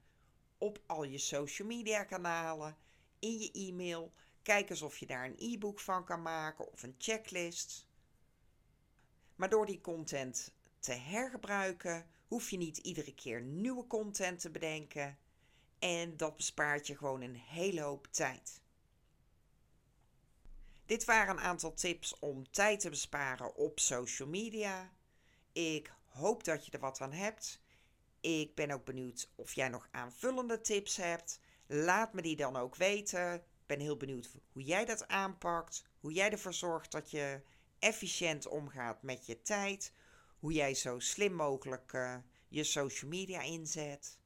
op 0.57 0.79
al 0.85 1.03
je 1.03 1.17
social 1.17 1.67
media 1.67 2.03
kanalen, 2.03 2.77
in 3.19 3.39
je 3.39 3.51
e-mail. 3.51 4.13
Kijk 4.41 4.69
eens 4.69 4.81
of 4.81 4.97
je 4.97 5.05
daar 5.05 5.25
een 5.25 5.53
e-book 5.53 5.79
van 5.79 6.05
kan 6.05 6.21
maken 6.21 6.71
of 6.71 6.83
een 6.83 6.95
checklist. 6.97 7.87
Maar 9.35 9.49
door 9.49 9.65
die 9.65 9.81
content 9.81 10.53
te 10.79 10.93
hergebruiken, 10.93 12.09
hoef 12.27 12.49
je 12.49 12.57
niet 12.57 12.77
iedere 12.77 13.13
keer 13.13 13.41
nieuwe 13.41 13.87
content 13.87 14.39
te 14.39 14.51
bedenken. 14.51 15.17
En 15.85 16.17
dat 16.17 16.35
bespaart 16.35 16.87
je 16.87 16.97
gewoon 16.97 17.21
een 17.21 17.35
hele 17.35 17.81
hoop 17.81 18.07
tijd. 18.11 18.61
Dit 20.85 21.05
waren 21.05 21.37
een 21.37 21.43
aantal 21.43 21.73
tips 21.73 22.19
om 22.19 22.51
tijd 22.51 22.79
te 22.79 22.89
besparen 22.89 23.55
op 23.55 23.79
social 23.79 24.27
media. 24.27 24.91
Ik 25.51 25.93
hoop 26.05 26.43
dat 26.43 26.65
je 26.65 26.71
er 26.71 26.79
wat 26.79 27.01
aan 27.01 27.11
hebt. 27.11 27.61
Ik 28.19 28.55
ben 28.55 28.71
ook 28.71 28.85
benieuwd 28.85 29.29
of 29.35 29.53
jij 29.53 29.69
nog 29.69 29.87
aanvullende 29.91 30.61
tips 30.61 30.95
hebt. 30.95 31.39
Laat 31.67 32.13
me 32.13 32.21
die 32.21 32.35
dan 32.35 32.55
ook 32.55 32.75
weten. 32.75 33.33
Ik 33.33 33.65
ben 33.65 33.79
heel 33.79 33.97
benieuwd 33.97 34.29
hoe 34.51 34.63
jij 34.63 34.85
dat 34.85 35.07
aanpakt. 35.07 35.83
Hoe 35.99 36.13
jij 36.13 36.31
ervoor 36.31 36.53
zorgt 36.53 36.91
dat 36.91 37.11
je 37.11 37.41
efficiënt 37.79 38.47
omgaat 38.47 39.03
met 39.03 39.25
je 39.25 39.41
tijd. 39.41 39.91
Hoe 40.39 40.53
jij 40.53 40.73
zo 40.73 40.99
slim 40.99 41.33
mogelijk 41.33 41.93
uh, 41.93 42.17
je 42.47 42.63
social 42.63 43.09
media 43.09 43.41
inzet. 43.41 44.17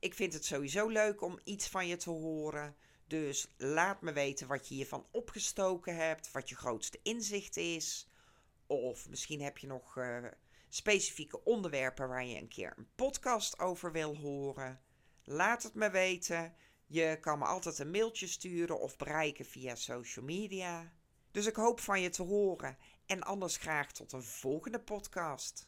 Ik 0.00 0.14
vind 0.14 0.32
het 0.32 0.44
sowieso 0.44 0.88
leuk 0.88 1.22
om 1.22 1.38
iets 1.44 1.68
van 1.68 1.86
je 1.86 1.96
te 1.96 2.10
horen. 2.10 2.76
Dus 3.06 3.54
laat 3.56 4.02
me 4.02 4.12
weten 4.12 4.46
wat 4.46 4.68
je 4.68 4.74
hiervan 4.74 5.06
opgestoken 5.10 5.96
hebt, 5.96 6.30
wat 6.30 6.48
je 6.48 6.56
grootste 6.56 7.00
inzicht 7.02 7.56
is. 7.56 8.10
Of 8.66 9.08
misschien 9.08 9.40
heb 9.40 9.58
je 9.58 9.66
nog 9.66 9.96
uh, 9.96 10.24
specifieke 10.68 11.44
onderwerpen 11.44 12.08
waar 12.08 12.24
je 12.24 12.38
een 12.38 12.48
keer 12.48 12.74
een 12.76 12.88
podcast 12.94 13.58
over 13.58 13.92
wil 13.92 14.16
horen. 14.16 14.80
Laat 15.24 15.62
het 15.62 15.74
me 15.74 15.90
weten. 15.90 16.54
Je 16.86 17.18
kan 17.20 17.38
me 17.38 17.44
altijd 17.44 17.78
een 17.78 17.90
mailtje 17.90 18.26
sturen 18.26 18.80
of 18.80 18.96
bereiken 18.96 19.44
via 19.44 19.74
social 19.74 20.24
media. 20.24 20.92
Dus 21.30 21.46
ik 21.46 21.56
hoop 21.56 21.80
van 21.80 22.00
je 22.00 22.10
te 22.10 22.22
horen 22.22 22.78
en 23.06 23.22
anders 23.22 23.56
graag 23.56 23.92
tot 23.92 24.12
een 24.12 24.22
volgende 24.22 24.80
podcast. 24.80 25.67